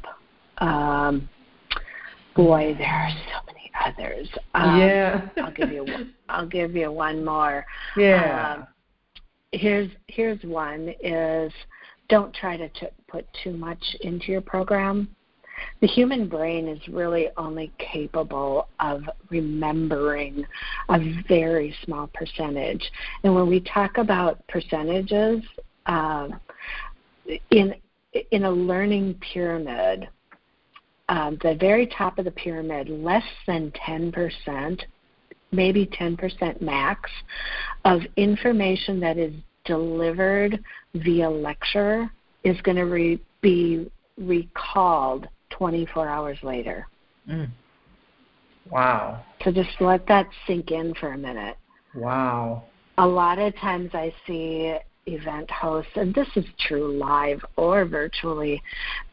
Um, 0.59 1.29
boy, 2.35 2.75
there 2.79 2.89
are 2.89 3.11
so 3.11 3.53
many 3.53 3.71
others. 3.85 4.29
Um, 4.55 4.81
yeah. 4.81 5.29
I'll 5.43 5.53
give 5.53 5.71
you. 5.71 5.87
I'll 6.29 6.47
give 6.47 6.75
you 6.75 6.91
one 6.91 7.25
more. 7.25 7.65
Yeah. 7.97 8.57
Um, 8.59 8.67
here's 9.53 9.91
here's 10.09 10.43
one 10.43 10.93
is 11.01 11.53
don't 12.09 12.35
try 12.35 12.57
to 12.57 12.69
t- 12.71 12.87
put 13.09 13.27
too 13.43 13.53
much 13.53 13.83
into 14.01 14.33
your 14.33 14.41
program. 14.41 15.09
The 15.81 15.87
human 15.87 16.29
brain 16.29 16.69
is 16.69 16.81
really 16.89 17.29
only 17.37 17.71
capable 17.79 18.69
of 18.81 19.03
remembering 19.31 20.47
a 20.89 21.23
very 21.29 21.75
small 21.85 22.09
percentage. 22.15 22.91
And 23.23 23.35
when 23.35 23.49
we 23.49 23.61
talk 23.61 23.99
about 23.99 24.47
percentages, 24.49 25.43
um, 25.87 26.41
in 27.51 27.75
in 28.31 28.45
a 28.45 28.51
learning 28.51 29.15
pyramid, 29.33 30.09
um, 31.09 31.39
the 31.43 31.55
very 31.55 31.87
top 31.87 32.19
of 32.19 32.25
the 32.25 32.31
pyramid, 32.31 32.89
less 32.89 33.23
than 33.47 33.71
10%, 33.73 34.81
maybe 35.53 35.87
10% 35.87 36.61
max, 36.61 37.11
of 37.85 38.01
information 38.17 38.99
that 39.01 39.19
is 39.19 39.35
delivered 39.65 40.63
via 40.95 41.29
lecture 41.29 42.11
is 42.45 42.61
going 42.63 42.77
to 42.77 42.85
re- 42.85 43.21
be 43.43 43.91
recalled 44.17 45.29
24 45.57 46.09
hours 46.09 46.39
later. 46.43 46.87
Mm. 47.29 47.51
Wow. 48.71 49.25
So 49.43 49.53
just 49.53 49.71
let 49.81 50.07
that 50.09 50.29
sink 50.47 50.71
in 50.71 50.95
for 50.95 51.13
a 51.13 51.19
minute. 51.19 51.57
Wow. 51.95 52.65
A 52.99 53.07
lot 53.07 53.39
of 53.39 53.55
times 53.57 53.91
I 53.95 54.13
see 54.27 54.77
event 55.07 55.51
hosts, 55.51 55.93
and 55.95 56.15
this 56.15 56.29
is 56.37 56.45
true 56.67 56.97
live 56.97 57.45
or 57.57 57.85
virtually, 57.85 58.63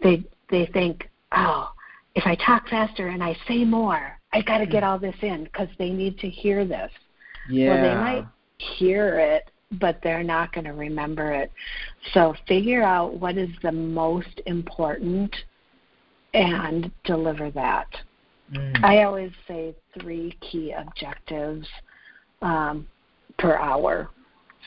they 0.01 0.23
they 0.49 0.65
think, 0.67 1.09
oh, 1.35 1.71
if 2.15 2.25
I 2.25 2.35
talk 2.35 2.67
faster 2.67 3.07
and 3.07 3.23
I 3.23 3.35
say 3.47 3.63
more, 3.63 4.19
I 4.33 4.41
got 4.41 4.59
to 4.59 4.65
get 4.65 4.83
all 4.83 4.99
this 4.99 5.15
in 5.21 5.45
because 5.45 5.67
they 5.77 5.89
need 5.89 6.19
to 6.19 6.29
hear 6.29 6.65
this. 6.65 6.91
Yeah. 7.49 7.69
Well, 7.69 7.83
they 7.83 7.95
might 7.95 8.27
hear 8.57 9.19
it, 9.19 9.49
but 9.79 9.99
they're 10.03 10.23
not 10.23 10.53
going 10.53 10.65
to 10.65 10.73
remember 10.73 11.31
it. 11.31 11.51
So 12.13 12.35
figure 12.47 12.83
out 12.83 13.15
what 13.15 13.37
is 13.37 13.49
the 13.63 13.71
most 13.71 14.41
important 14.45 15.35
and 16.33 16.91
deliver 17.03 17.51
that. 17.51 17.87
Mm. 18.53 18.83
I 18.83 19.03
always 19.03 19.31
say 19.47 19.75
three 19.99 20.37
key 20.41 20.73
objectives 20.77 21.67
um, 22.41 22.87
per 23.39 23.55
hour. 23.57 24.09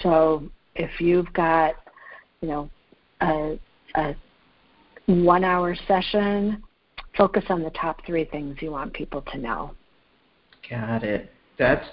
So 0.03 0.49
if 0.75 1.01
you've 1.01 1.33
got, 1.33 1.75
you 2.41 2.49
know, 2.49 2.71
a, 3.21 3.59
a 3.97 4.17
one 5.07 5.45
hour 5.45 5.77
session, 5.87 6.62
focus 7.17 7.45
on 7.49 7.62
the 7.62 7.71
top 7.71 8.05
three 8.07 8.25
things 8.25 8.57
you 8.61 8.71
want 8.71 8.93
people 8.93 9.23
to 9.33 9.39
know. 9.39 9.73
Got 10.69 11.05
it. 11.05 11.33
That's 11.59 11.87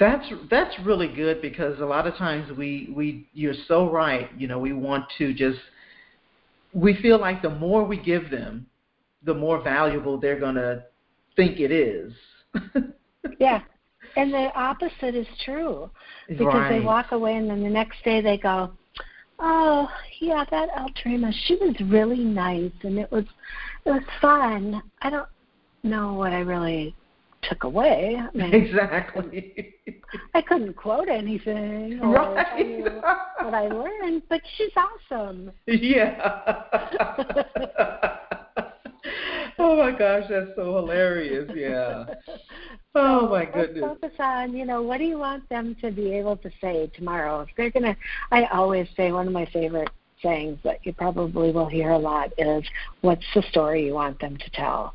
that's 0.00 0.24
that's 0.50 0.74
really 0.86 1.08
good 1.08 1.42
because 1.42 1.78
a 1.80 1.84
lot 1.84 2.06
of 2.06 2.14
times 2.14 2.50
we 2.56 2.90
we 2.96 3.28
you're 3.34 3.54
so 3.68 3.90
right. 3.90 4.30
You 4.38 4.48
know, 4.48 4.58
we 4.58 4.72
want 4.72 5.04
to 5.18 5.34
just 5.34 5.58
we 6.72 6.96
feel 7.02 7.20
like 7.20 7.42
the 7.42 7.50
more 7.50 7.84
we 7.84 7.98
give 7.98 8.30
them, 8.30 8.66
the 9.24 9.34
more 9.34 9.60
valuable 9.60 10.18
they're 10.18 10.38
going 10.38 10.56
to 10.56 10.84
think 11.36 11.60
it 11.60 11.70
is. 11.70 12.12
yeah. 13.38 13.62
And 14.16 14.32
the 14.32 14.52
opposite 14.54 15.14
is 15.14 15.26
true. 15.44 15.90
Because 16.28 16.54
right. 16.54 16.68
they 16.68 16.80
walk 16.80 17.12
away 17.12 17.36
and 17.36 17.48
then 17.48 17.62
the 17.62 17.70
next 17.70 18.02
day 18.04 18.20
they 18.20 18.36
go, 18.36 18.72
Oh, 19.38 19.88
yeah, 20.20 20.44
that 20.50 20.68
Aldreama, 20.70 21.32
she 21.46 21.56
was 21.56 21.74
really 21.88 22.22
nice 22.22 22.70
and 22.82 22.98
it 22.98 23.10
was 23.10 23.24
it 23.84 23.90
was 23.90 24.02
fun. 24.20 24.80
I 25.00 25.10
don't 25.10 25.28
know 25.82 26.14
what 26.14 26.32
I 26.32 26.40
really 26.40 26.94
took 27.42 27.64
away. 27.64 28.16
I 28.16 28.36
mean, 28.36 28.54
exactly. 28.54 29.74
I 30.34 30.42
couldn't 30.42 30.74
quote 30.74 31.08
anything 31.08 31.98
or 32.00 32.14
right. 32.14 32.46
tell 32.56 32.66
you 32.66 32.84
what 32.84 33.54
I 33.54 33.68
learned, 33.68 34.22
but 34.28 34.40
she's 34.56 34.72
awesome. 34.76 35.50
Yeah. 35.66 36.58
oh 39.64 39.76
my 39.76 39.96
gosh, 39.96 40.24
that's 40.28 40.50
so 40.56 40.76
hilarious. 40.76 41.50
Yeah. 41.54 42.04
Oh 42.94 43.26
my 43.26 43.46
goodness. 43.46 43.80
Focus 43.80 44.12
on, 44.18 44.54
you 44.54 44.66
know, 44.66 44.82
what 44.82 44.98
do 44.98 45.04
you 45.04 45.16
want 45.16 45.48
them 45.48 45.74
to 45.80 45.90
be 45.90 46.12
able 46.12 46.36
to 46.36 46.50
say 46.60 46.90
tomorrow? 46.94 47.40
If 47.40 47.48
they're 47.56 47.70
gonna 47.70 47.96
I 48.30 48.44
always 48.52 48.86
say 48.98 49.12
one 49.12 49.26
of 49.26 49.32
my 49.32 49.46
favorite 49.46 49.88
sayings 50.22 50.58
that 50.62 50.84
you 50.84 50.92
probably 50.92 51.52
will 51.52 51.68
hear 51.68 51.92
a 51.92 51.98
lot 51.98 52.34
is 52.36 52.62
what's 53.00 53.24
the 53.34 53.42
story 53.50 53.86
you 53.86 53.94
want 53.94 54.20
them 54.20 54.36
to 54.36 54.50
tell? 54.50 54.92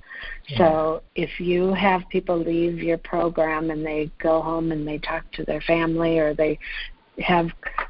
Yeah. 0.47 0.57
So 0.57 1.01
if 1.15 1.39
you 1.39 1.73
have 1.73 2.03
people 2.09 2.37
leave 2.37 2.77
your 2.77 2.99
program 2.99 3.71
and 3.71 3.83
they 3.83 4.11
go 4.21 4.43
home 4.43 4.71
and 4.71 4.87
they 4.87 4.99
talk 4.99 5.23
to 5.31 5.43
their 5.43 5.61
family 5.61 6.19
or 6.19 6.35
they 6.35 6.59
have 7.19 7.47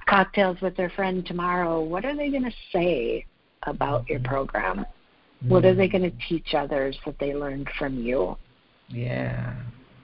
cocktails 0.08 0.62
with 0.62 0.78
their 0.78 0.90
friend 0.92 1.26
tomorrow, 1.26 1.82
what 1.82 2.06
are 2.06 2.16
they 2.16 2.30
going 2.30 2.46
to 2.46 2.56
say 2.72 3.26
about 3.64 4.04
mm-hmm. 4.04 4.14
your 4.14 4.22
program? 4.22 4.86
Mm-hmm. 5.38 5.50
What 5.50 5.66
are 5.66 5.76
they 5.76 5.88
mm-hmm. 5.88 5.98
going 5.98 6.12
to 6.12 6.28
teach 6.28 6.54
others 6.54 6.98
that 7.06 7.20
they 7.20 7.34
learned 7.34 7.70
from 7.78 7.98
you? 7.98 8.38
Yeah. 8.90 9.56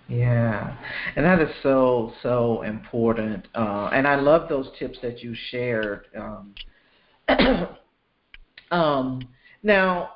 Yeah, 0.09 0.75
and 1.15 1.25
that 1.25 1.39
is 1.39 1.49
so 1.63 2.13
so 2.21 2.61
important. 2.63 3.47
Uh, 3.55 3.89
and 3.93 4.05
I 4.05 4.15
love 4.15 4.49
those 4.49 4.69
tips 4.77 4.99
that 5.01 5.23
you 5.23 5.33
shared. 5.49 6.05
Um, 6.15 6.53
um, 8.71 9.21
now, 9.63 10.11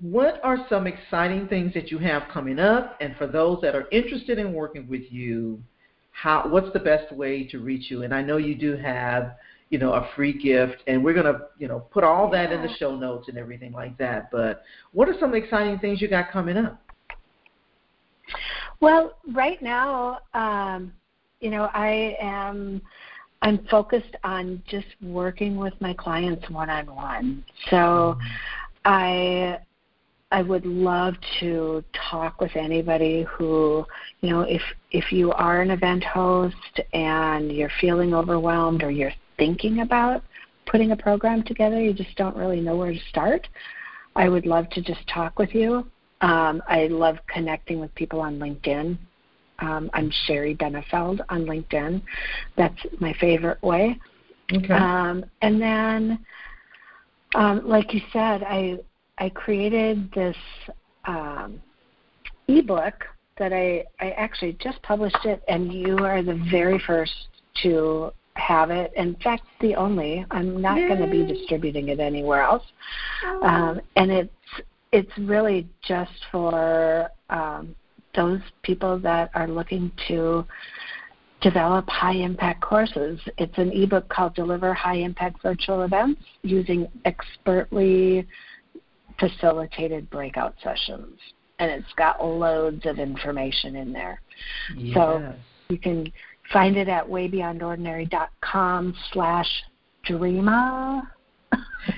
what 0.00 0.40
are 0.42 0.66
some 0.68 0.86
exciting 0.86 1.46
things 1.46 1.72
that 1.74 1.90
you 1.90 1.98
have 1.98 2.24
coming 2.32 2.58
up? 2.58 2.96
And 3.00 3.16
for 3.16 3.28
those 3.28 3.60
that 3.62 3.76
are 3.76 3.88
interested 3.90 4.38
in 4.38 4.52
working 4.52 4.88
with 4.88 5.10
you, 5.10 5.62
how 6.10 6.48
what's 6.48 6.72
the 6.72 6.80
best 6.80 7.12
way 7.12 7.46
to 7.48 7.60
reach 7.60 7.90
you? 7.90 8.02
And 8.02 8.12
I 8.12 8.22
know 8.22 8.36
you 8.36 8.56
do 8.56 8.76
have, 8.76 9.36
you 9.70 9.78
know, 9.78 9.94
a 9.94 10.08
free 10.14 10.32
gift, 10.32 10.82
and 10.86 11.02
we're 11.02 11.14
gonna, 11.14 11.42
you 11.58 11.68
know, 11.68 11.80
put 11.92 12.04
all 12.04 12.28
that 12.30 12.52
in 12.52 12.60
the 12.60 12.72
show 12.78 12.94
notes 12.96 13.28
and 13.28 13.38
everything 13.38 13.72
like 13.72 13.96
that. 13.98 14.30
But 14.30 14.64
what 14.92 15.08
are 15.08 15.14
some 15.18 15.34
exciting 15.34 15.78
things 15.78 16.02
you 16.02 16.08
got 16.08 16.30
coming 16.30 16.56
up? 16.56 16.80
Well, 18.80 19.16
right 19.32 19.62
now, 19.62 20.18
um, 20.34 20.92
you 21.40 21.50
know, 21.50 21.70
I 21.72 22.16
am 22.20 22.82
I'm 23.42 23.66
focused 23.70 24.16
on 24.24 24.62
just 24.68 24.86
working 25.00 25.56
with 25.56 25.74
my 25.80 25.94
clients 25.94 26.48
one 26.50 26.68
on 26.68 26.86
one. 26.94 27.44
So 27.70 27.76
mm-hmm. 27.76 28.26
I 28.84 29.58
I 30.32 30.42
would 30.42 30.64
love 30.64 31.14
to 31.40 31.82
talk 32.10 32.40
with 32.40 32.54
anybody 32.54 33.24
who, 33.28 33.84
you 34.20 34.30
know, 34.30 34.42
if 34.42 34.62
if 34.92 35.12
you 35.12 35.32
are 35.32 35.60
an 35.60 35.70
event 35.70 36.04
host 36.04 36.80
and 36.92 37.50
you're 37.50 37.72
feeling 37.80 38.14
overwhelmed 38.14 38.82
or 38.82 38.90
you're 38.90 39.12
thinking 39.40 39.80
about 39.80 40.22
putting 40.66 40.92
a 40.92 40.96
program 40.96 41.42
together, 41.42 41.80
you 41.80 41.92
just 41.92 42.14
don't 42.16 42.36
really 42.36 42.60
know 42.60 42.76
where 42.76 42.92
to 42.92 43.00
start. 43.08 43.48
I 44.14 44.28
would 44.28 44.46
love 44.46 44.68
to 44.70 44.82
just 44.82 45.00
talk 45.08 45.38
with 45.38 45.54
you. 45.54 45.90
Um, 46.20 46.62
I 46.68 46.88
love 46.88 47.16
connecting 47.26 47.80
with 47.80 47.92
people 47.94 48.20
on 48.20 48.38
LinkedIn. 48.38 48.98
Um, 49.60 49.90
I'm 49.94 50.12
Sheri 50.28 50.56
Bennefeld 50.56 51.20
on 51.30 51.46
LinkedIn. 51.46 52.02
That's 52.56 52.78
my 53.00 53.14
favorite 53.14 53.62
way. 53.62 53.98
Okay. 54.52 54.74
Um, 54.74 55.24
and 55.40 55.60
then, 55.60 56.24
um, 57.34 57.66
like 57.66 57.94
you 57.94 58.00
said, 58.12 58.42
I 58.42 58.78
I 59.18 59.28
created 59.30 60.10
this 60.12 60.36
um, 61.06 61.62
ebook 62.48 62.94
that 63.38 63.52
I 63.52 63.84
I 64.00 64.10
actually 64.12 64.56
just 64.60 64.82
published 64.82 65.24
it, 65.24 65.42
and 65.48 65.72
you 65.72 65.98
are 65.98 66.22
the 66.22 66.42
very 66.50 66.82
first 66.86 67.12
to 67.62 68.12
have 68.40 68.70
it. 68.70 68.92
In 68.96 69.14
fact, 69.16 69.44
the 69.60 69.74
only. 69.74 70.24
I'm 70.30 70.60
not 70.60 70.76
going 70.76 71.00
to 71.00 71.06
be 71.10 71.24
distributing 71.24 71.88
it 71.88 72.00
anywhere 72.00 72.42
else. 72.42 72.64
Oh. 73.24 73.42
Um, 73.42 73.80
and 73.96 74.10
it's 74.10 74.32
it's 74.92 75.12
really 75.18 75.68
just 75.86 76.10
for 76.32 77.08
um, 77.28 77.74
those 78.14 78.40
people 78.62 78.98
that 79.00 79.30
are 79.34 79.46
looking 79.46 79.92
to 80.08 80.44
develop 81.40 81.88
high 81.88 82.14
impact 82.14 82.60
courses. 82.60 83.20
It's 83.38 83.56
an 83.56 83.70
ebook 83.72 84.08
called 84.08 84.34
Deliver 84.34 84.74
High 84.74 84.96
Impact 84.96 85.42
Virtual 85.42 85.82
Events 85.82 86.20
using 86.42 86.88
expertly 87.04 88.26
facilitated 89.18 90.10
breakout 90.10 90.54
sessions. 90.62 91.18
And 91.58 91.70
it's 91.70 91.92
got 91.96 92.24
loads 92.24 92.86
of 92.86 92.98
information 92.98 93.76
in 93.76 93.92
there. 93.92 94.20
Yes. 94.76 94.94
So 94.94 95.34
you 95.68 95.78
can 95.78 96.12
find 96.52 96.76
it 96.76 96.88
at 96.88 97.06
waybeyondordinary.com 97.06 98.94
slash 99.12 99.48
dreama 100.08 101.02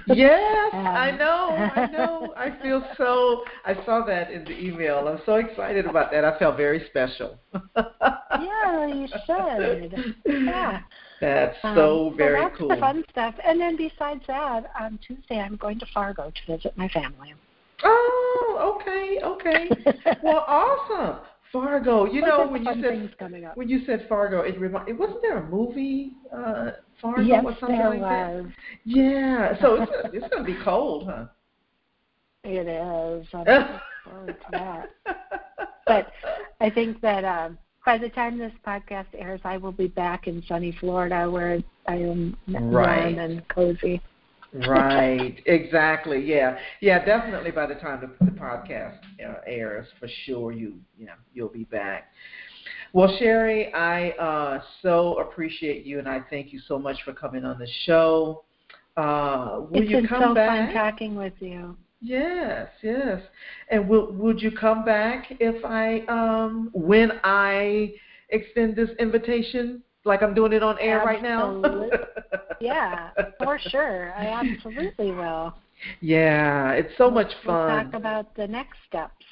yes, 0.07 0.71
I 0.73 1.11
know, 1.13 1.49
I 1.77 1.87
know. 1.91 2.35
I 2.37 2.51
feel 2.63 2.85
so. 2.97 3.45
I 3.65 3.75
saw 3.85 4.05
that 4.07 4.31
in 4.31 4.45
the 4.45 4.59
email. 4.59 5.09
I'm 5.09 5.21
so 5.27 5.37
excited 5.37 5.87
about 5.87 6.11
that. 6.13 6.25
I 6.25 6.39
felt 6.39 6.57
very 6.57 6.85
special. 6.89 7.39
yeah, 7.77 8.87
you 8.87 9.09
should. 9.27 10.15
Yeah. 10.27 10.81
That's 11.21 11.57
so 11.63 12.09
um, 12.09 12.17
very 12.17 12.41
so 12.41 12.43
that's 12.43 12.59
cool. 12.59 12.69
the 12.69 12.77
fun 12.77 13.05
stuff. 13.11 13.35
And 13.45 13.61
then 13.61 13.77
besides 13.77 14.23
that, 14.27 14.73
on 14.79 14.99
Tuesday 15.07 15.39
I'm 15.39 15.57
going 15.57 15.79
to 15.79 15.87
Fargo 15.95 16.31
to 16.31 16.57
visit 16.57 16.77
my 16.77 16.89
family. 16.89 17.35
Oh, 17.85 18.77
okay, 18.81 19.21
okay. 19.25 19.69
well, 20.23 20.45
awesome. 20.49 21.21
Fargo. 21.53 22.07
You 22.07 22.23
know 22.23 22.47
when 22.47 22.65
you 22.65 22.83
said 22.83 23.53
when 23.55 23.69
you 23.69 23.85
said 23.85 24.07
Fargo, 24.09 24.41
it 24.41 24.59
remind. 24.59 24.89
It 24.89 24.99
wasn't 24.99 25.23
there 25.23 25.39
a 25.39 25.49
movie 25.49 26.13
uh, 26.35 26.71
Fargo 27.01 27.23
yes, 27.23 27.45
or 27.45 27.57
something 27.61 27.79
there 27.79 27.91
like 27.91 28.01
was. 28.01 28.45
that? 28.47 28.53
Yeah. 28.85 29.61
So 29.61 29.83
it's 29.83 29.93
it's 30.15 30.29
going 30.29 30.45
to 30.45 30.53
be 30.53 30.59
cold, 30.65 31.07
huh? 31.07 31.27
It 32.45 32.67
is. 32.67 33.27
I'm 33.35 33.45
looking 33.47 33.81
forward 34.05 34.37
to 34.41 34.51
that. 34.53 34.91
But 35.87 36.13
I 36.61 36.71
think 36.71 37.01
that 37.03 37.25
um, 37.25 37.59
by 37.85 37.99
the 37.99 38.09
time 38.09 38.39
this 38.39 38.53
podcast 38.67 39.07
airs, 39.15 39.41
I 39.45 39.57
will 39.57 39.73
be 39.73 39.89
back 39.89 40.27
in 40.27 40.43
sunny 40.49 40.77
Florida, 40.81 41.31
where 41.31 41.63
I 41.87 41.95
am 41.97 42.37
right. 42.49 43.15
warm 43.15 43.19
and 43.19 43.49
cozy. 43.49 44.01
Right. 44.53 45.41
Exactly. 45.47 46.23
Yeah. 46.25 46.59
Yeah. 46.81 47.05
Definitely. 47.05 47.53
By 47.53 47.67
the 47.67 47.75
time 47.77 48.01
the, 48.01 48.31
the 48.31 48.37
podcast 48.39 48.97
uh, 49.27 49.41
airs, 49.47 49.87
for 49.99 50.09
sure, 50.27 50.53
you 50.53 50.75
you 50.99 51.07
know 51.07 51.15
you'll 51.33 51.49
be 51.49 51.65
back. 51.65 52.11
Well, 52.93 53.09
Sheri, 53.21 53.73
I 53.75 54.11
uh, 54.11 54.63
so 54.83 55.19
appreciate 55.19 55.87
you, 55.87 55.99
and 55.99 56.09
I 56.09 56.21
thank 56.29 56.53
you 56.53 56.61
so 56.69 56.79
much 56.79 56.99
for 57.05 57.15
coming 57.15 57.45
on 57.45 57.59
the 57.59 57.69
show. 57.87 58.45
Uh, 58.97 59.61
will 59.71 59.83
it's 59.83 59.91
you 59.91 59.97
been 59.97 60.07
come 60.07 60.31
so 60.31 60.35
back? 60.35 60.67
fun 60.67 60.75
talking 60.75 61.17
with 61.17 61.33
you. 61.41 61.77
Yes, 62.03 62.69
yes. 62.83 63.23
And 63.71 63.89
will 63.89 64.13
would 64.13 64.43
you 64.43 64.51
come 64.51 64.85
back 64.85 65.27
if 65.41 65.65
I 65.65 66.01
um 66.09 66.71
when 66.75 67.13
I 67.25 67.95
extend 68.29 68.77
this 68.77 68.91
invitation 68.99 69.83
like 70.05 70.23
I'm 70.23 70.35
doing 70.35 70.53
it 70.53 70.63
on 70.63 70.79
air 70.79 71.01
absolutely. 71.01 71.91
right 71.91 71.93
now? 71.93 72.39
yeah, 72.61 73.11
for 73.39 73.59
sure. 73.59 74.13
I 74.15 74.27
absolutely 74.27 75.13
will. 75.13 75.55
Yeah, 76.01 76.73
it's 76.73 76.97
so 76.97 77.11
much 77.11 77.33
fun. 77.45 77.55
We'll 77.67 77.85
talk 77.85 77.95
about 77.95 78.37
the 78.37 78.47
next 78.47 78.79
steps. 78.89 79.25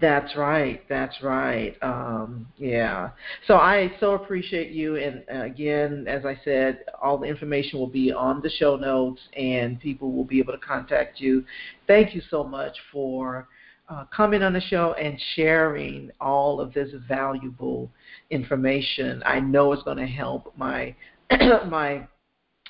That's 0.00 0.36
right. 0.36 0.82
That's 0.88 1.20
right. 1.20 1.76
Um, 1.82 2.46
yeah. 2.58 3.10
So 3.48 3.54
I 3.56 3.92
so 3.98 4.12
appreciate 4.12 4.70
you. 4.70 4.96
And 4.96 5.24
again, 5.28 6.06
as 6.06 6.24
I 6.24 6.38
said, 6.44 6.84
all 7.02 7.18
the 7.18 7.26
information 7.26 7.80
will 7.80 7.88
be 7.88 8.12
on 8.12 8.40
the 8.40 8.50
show 8.50 8.76
notes, 8.76 9.20
and 9.36 9.80
people 9.80 10.12
will 10.12 10.24
be 10.24 10.38
able 10.38 10.52
to 10.52 10.60
contact 10.60 11.18
you. 11.18 11.44
Thank 11.88 12.14
you 12.14 12.22
so 12.30 12.44
much 12.44 12.76
for 12.92 13.48
uh, 13.90 14.04
coming 14.14 14.42
on 14.42 14.52
the 14.52 14.60
show 14.60 14.94
and 14.94 15.20
sharing 15.34 16.10
all 16.20 16.60
of 16.60 16.72
this 16.72 16.90
valuable 17.08 17.90
information. 18.30 19.22
I 19.26 19.40
know 19.40 19.72
it's 19.72 19.82
going 19.82 19.98
to 19.98 20.06
help 20.06 20.52
my 20.56 20.94
my 21.66 22.06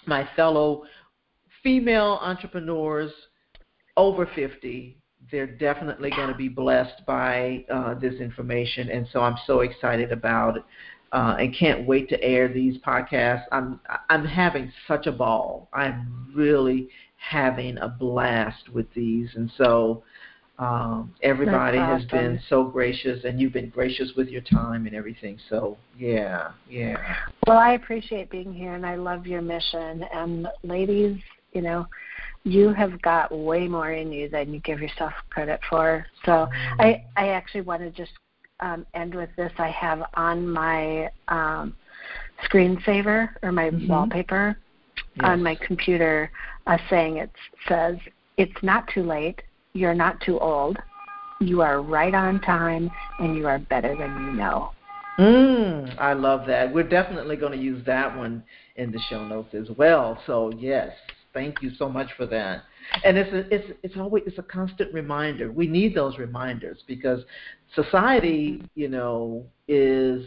my 0.06 0.28
fellow 0.34 0.84
female 1.62 2.18
entrepreneurs 2.22 3.12
over 3.96 4.26
50 4.34 4.96
they're 5.30 5.46
definitely 5.46 6.08
going 6.08 6.30
to 6.30 6.34
be 6.34 6.48
blessed 6.48 7.04
by 7.06 7.62
uh, 7.70 7.92
this 7.92 8.14
information 8.14 8.88
and 8.88 9.06
so 9.12 9.20
i'm 9.20 9.36
so 9.46 9.60
excited 9.60 10.10
about 10.10 10.56
it 10.56 10.64
uh, 11.12 11.36
and 11.38 11.54
can't 11.54 11.86
wait 11.86 12.08
to 12.08 12.22
air 12.22 12.48
these 12.48 12.78
podcasts. 12.78 13.44
I'm 13.52 13.80
i'm 14.08 14.24
having 14.24 14.72
such 14.86 15.06
a 15.06 15.12
ball. 15.12 15.68
I'm 15.72 16.32
really 16.34 16.88
having 17.16 17.78
a 17.78 17.88
blast 17.88 18.68
with 18.72 18.92
these 18.94 19.28
and 19.34 19.50
so 19.58 20.02
um, 20.60 21.14
everybody 21.22 21.78
awesome. 21.78 22.00
has 22.00 22.10
been 22.10 22.40
so 22.50 22.64
gracious, 22.64 23.24
and 23.24 23.40
you've 23.40 23.54
been 23.54 23.70
gracious 23.70 24.12
with 24.14 24.28
your 24.28 24.42
time 24.42 24.86
and 24.86 24.94
everything. 24.94 25.38
So 25.48 25.78
yeah, 25.98 26.50
yeah. 26.68 27.16
Well, 27.46 27.56
I 27.56 27.72
appreciate 27.72 28.30
being 28.30 28.52
here, 28.52 28.74
and 28.74 28.84
I 28.84 28.96
love 28.96 29.26
your 29.26 29.40
mission. 29.40 30.04
And 30.12 30.48
ladies, 30.62 31.18
you 31.54 31.62
know, 31.62 31.86
you 32.44 32.74
have 32.74 33.00
got 33.00 33.34
way 33.36 33.68
more 33.68 33.92
in 33.92 34.12
you 34.12 34.28
than 34.28 34.52
you 34.52 34.60
give 34.60 34.82
yourself 34.82 35.14
credit 35.30 35.60
for. 35.70 36.04
So 36.26 36.32
mm. 36.32 36.50
I, 36.78 37.04
I 37.16 37.28
actually 37.28 37.62
want 37.62 37.80
to 37.80 37.90
just 37.90 38.12
um, 38.60 38.84
end 38.92 39.14
with 39.14 39.30
this. 39.38 39.52
I 39.56 39.68
have 39.68 40.02
on 40.12 40.46
my 40.46 41.10
um, 41.28 41.74
screensaver 42.44 43.30
or 43.42 43.50
my 43.50 43.70
mm-hmm. 43.70 43.88
wallpaper 43.88 44.58
yes. 45.14 45.24
on 45.24 45.42
my 45.42 45.54
computer 45.54 46.30
a 46.66 46.78
saying 46.90 47.16
it 47.16 47.30
says, 47.66 47.96
"It's 48.36 48.62
not 48.62 48.86
too 48.92 49.04
late." 49.04 49.40
You're 49.72 49.94
not 49.94 50.20
too 50.20 50.38
old. 50.38 50.78
You 51.40 51.62
are 51.62 51.80
right 51.80 52.14
on 52.14 52.40
time, 52.40 52.90
and 53.18 53.36
you 53.36 53.46
are 53.46 53.58
better 53.58 53.96
than 53.96 54.26
you 54.26 54.32
know. 54.32 54.72
Mm, 55.18 55.98
I 55.98 56.12
love 56.12 56.46
that. 56.46 56.72
We're 56.72 56.88
definitely 56.88 57.36
going 57.36 57.52
to 57.52 57.58
use 57.58 57.84
that 57.86 58.16
one 58.16 58.42
in 58.76 58.90
the 58.90 58.98
show 59.08 59.26
notes 59.26 59.54
as 59.54 59.68
well. 59.76 60.18
So 60.26 60.50
yes, 60.58 60.90
thank 61.34 61.62
you 61.62 61.70
so 61.78 61.88
much 61.88 62.08
for 62.16 62.26
that. 62.26 62.62
And 63.04 63.16
it's 63.18 63.32
a, 63.32 63.54
it's 63.54 63.78
it's 63.82 63.96
always 63.96 64.24
it's 64.26 64.38
a 64.38 64.42
constant 64.42 64.92
reminder. 64.94 65.52
We 65.52 65.66
need 65.66 65.94
those 65.94 66.18
reminders 66.18 66.78
because 66.86 67.20
society, 67.74 68.62
you 68.74 68.88
know, 68.88 69.44
is 69.68 70.24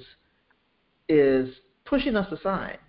is 1.09 1.49
pushing 1.85 2.15
us 2.15 2.31
aside 2.31 2.79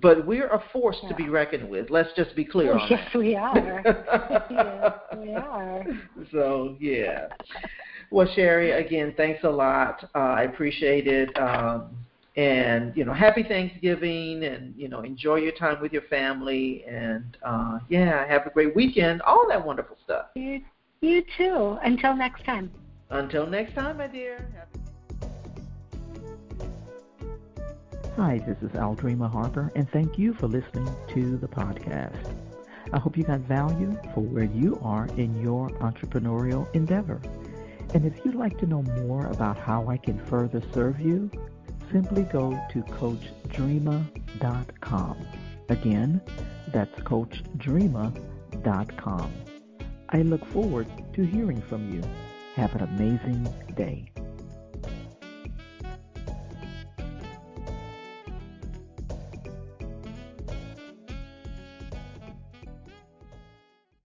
but 0.00 0.26
we're 0.26 0.48
a 0.48 0.62
force 0.72 0.98
yeah. 1.02 1.08
to 1.08 1.14
be 1.14 1.28
reckoned 1.28 1.68
with. 1.68 1.90
Let's 1.90 2.10
just 2.16 2.34
be 2.34 2.44
clear 2.44 2.72
on 2.72 2.86
yes, 2.88 3.08
that. 3.12 3.18
we 3.18 3.34
are. 3.34 3.82
yes, 4.50 4.92
we 5.18 5.34
are. 5.34 5.84
So 6.32 6.76
yeah. 6.80 7.28
Well, 8.10 8.26
Sheri, 8.26 8.78
again, 8.84 9.14
thanks 9.16 9.42
a 9.44 9.50
lot. 9.50 10.08
Uh, 10.14 10.18
I 10.18 10.42
appreciate 10.44 11.06
it. 11.08 11.36
Um, 11.38 11.90
and 12.36 12.94
you 12.96 13.04
know, 13.04 13.14
happy 13.14 13.42
Thanksgiving, 13.42 14.44
and 14.44 14.74
you 14.76 14.88
know, 14.88 15.00
enjoy 15.00 15.36
your 15.36 15.52
time 15.52 15.80
with 15.80 15.92
your 15.92 16.02
family, 16.02 16.84
and 16.86 17.36
uh, 17.42 17.78
yeah, 17.88 18.26
have 18.26 18.46
a 18.46 18.50
great 18.50 18.76
weekend. 18.76 19.22
All 19.22 19.46
that 19.48 19.64
wonderful 19.64 19.96
stuff. 20.04 20.26
You, 20.34 20.60
you 21.00 21.24
too. 21.38 21.78
Until 21.82 22.14
next 22.14 22.44
time. 22.44 22.70
Until 23.08 23.46
next 23.46 23.74
time, 23.74 23.98
my 23.98 24.06
dear. 24.06 24.52
Happy 24.54 24.85
Hi, 28.16 28.38
this 28.38 28.56
is 28.62 28.70
Aldreama 28.70 29.30
Harper, 29.30 29.70
and 29.76 29.86
thank 29.90 30.18
you 30.18 30.32
for 30.32 30.48
listening 30.48 30.88
to 31.08 31.36
the 31.36 31.46
podcast. 31.46 32.34
I 32.90 32.98
hope 32.98 33.14
you 33.14 33.24
got 33.24 33.40
value 33.40 33.94
for 34.14 34.20
where 34.20 34.44
you 34.44 34.80
are 34.82 35.04
in 35.18 35.38
your 35.42 35.68
entrepreneurial 35.80 36.66
endeavor. 36.74 37.20
And 37.92 38.06
if 38.06 38.24
you'd 38.24 38.34
like 38.34 38.56
to 38.60 38.66
know 38.66 38.80
more 38.80 39.26
about 39.26 39.58
how 39.58 39.90
I 39.90 39.98
can 39.98 40.18
further 40.18 40.62
serve 40.72 40.98
you, 40.98 41.30
simply 41.92 42.22
go 42.22 42.58
to 42.72 42.82
CoachDreama.com. 42.84 45.26
Again, 45.68 46.22
that's 46.68 46.98
CoachDreama.com. 47.00 49.32
I 50.08 50.22
look 50.22 50.46
forward 50.46 50.86
to 51.12 51.22
hearing 51.22 51.60
from 51.60 51.92
you. 51.92 52.00
Have 52.54 52.74
an 52.76 52.80
amazing 52.80 53.46
day. 53.76 54.10